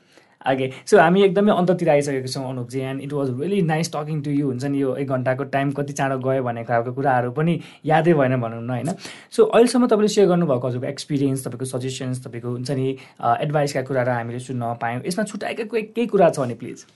[0.41, 4.31] ओके सो हामी एकदमै अन्ततिर आइसकेको छौँ Anupji and it was really nice talking to
[4.31, 8.15] you हुन्छ नि यो एक घन्टाको टाइम कति चाँडो गयो भन्ने खालको कुराहरू पनि यादै
[8.21, 8.89] भएन भनौँ न होइन?
[9.37, 12.89] सो अहिलेसम्म तपाईँले सेयर गर्नुभएको हजुरको एक्सपिरियन्स तपाईँको सजेसन्स तपाईँको हुन्छ नि
[13.21, 16.87] एडभाइसका कुराहरू हामीले सुन्न पायौँ। यसमा छुट्याएका कोही कुरा छ भने please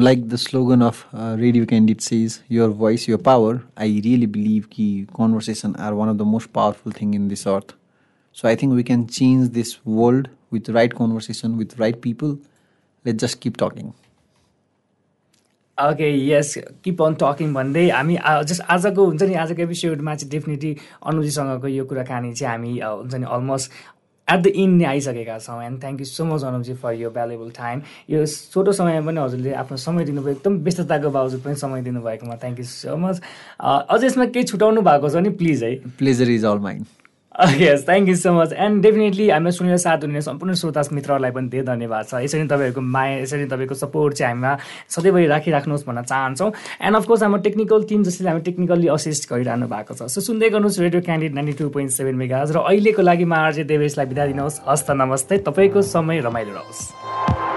[0.00, 4.68] like the slogan of uh, Radio Candid says, "Your voice, your power." I really believe
[4.76, 4.86] कि
[5.18, 7.77] conversation are one of the most powerful thing in this earth.
[8.38, 12.38] So I think we can change this world with right conversation with right people.
[13.04, 13.94] Let's just keep talking.
[15.78, 18.16] Okay yes keep on talking भन्दै हामी
[18.50, 20.70] just आजको हुन्छ नि आजको एपिसोडमा चाहिँ definitely
[21.10, 23.70] अनुजीसँगको यो कुराकानी चाहिँ हामी हुन्छ नि अलमोस्ट
[24.28, 27.50] एट द इन नै आइसकेका छौँ and thank you so much Anuji for यो भ्यालुएबल
[27.58, 32.36] टाइम यो छोटो समयमा पनि हजुरले आफ्नो समय दिनुभयो एकदम व्यस्तताको बावजुद पनि समय दिनुभएकोमा
[32.44, 33.20] थ्याङ्क यू सो मच
[33.74, 36.86] अझ यसमा केही छुटाउनु भएको छ नि प्लिज है Pleasure is all mine.
[37.38, 41.48] Yes thank you so much and definitely हामीलाई सुनेर साथ हुने सम्पूर्ण श्रोता मित्रहरूलाई पनि
[41.48, 44.52] धेरै धन्यवाद छ। यसरी तपाईँहरूको माया यसरी तपाईँको सपोर्ट चाहिँ हामीमा
[44.90, 46.50] सधैँभरि राखिराख्नुहोस् भन्न चाहन्छौँ।
[46.82, 50.78] एन्ड अफकोर्स हाम्रो टेक्निकल टिम जसले हामी टेक्निकल्ली असिस्ट गरिरहनु भएको छ। सो सुन्दै गर्नुहोस्
[50.82, 54.90] radio Candid ninety two point seven mega र अहिलेको लागि म देवेशलाई बिदा दिनुहोस्। हस्त
[54.98, 57.47] नमस्ते। तपाईँको समय रमाइलो रहोस्।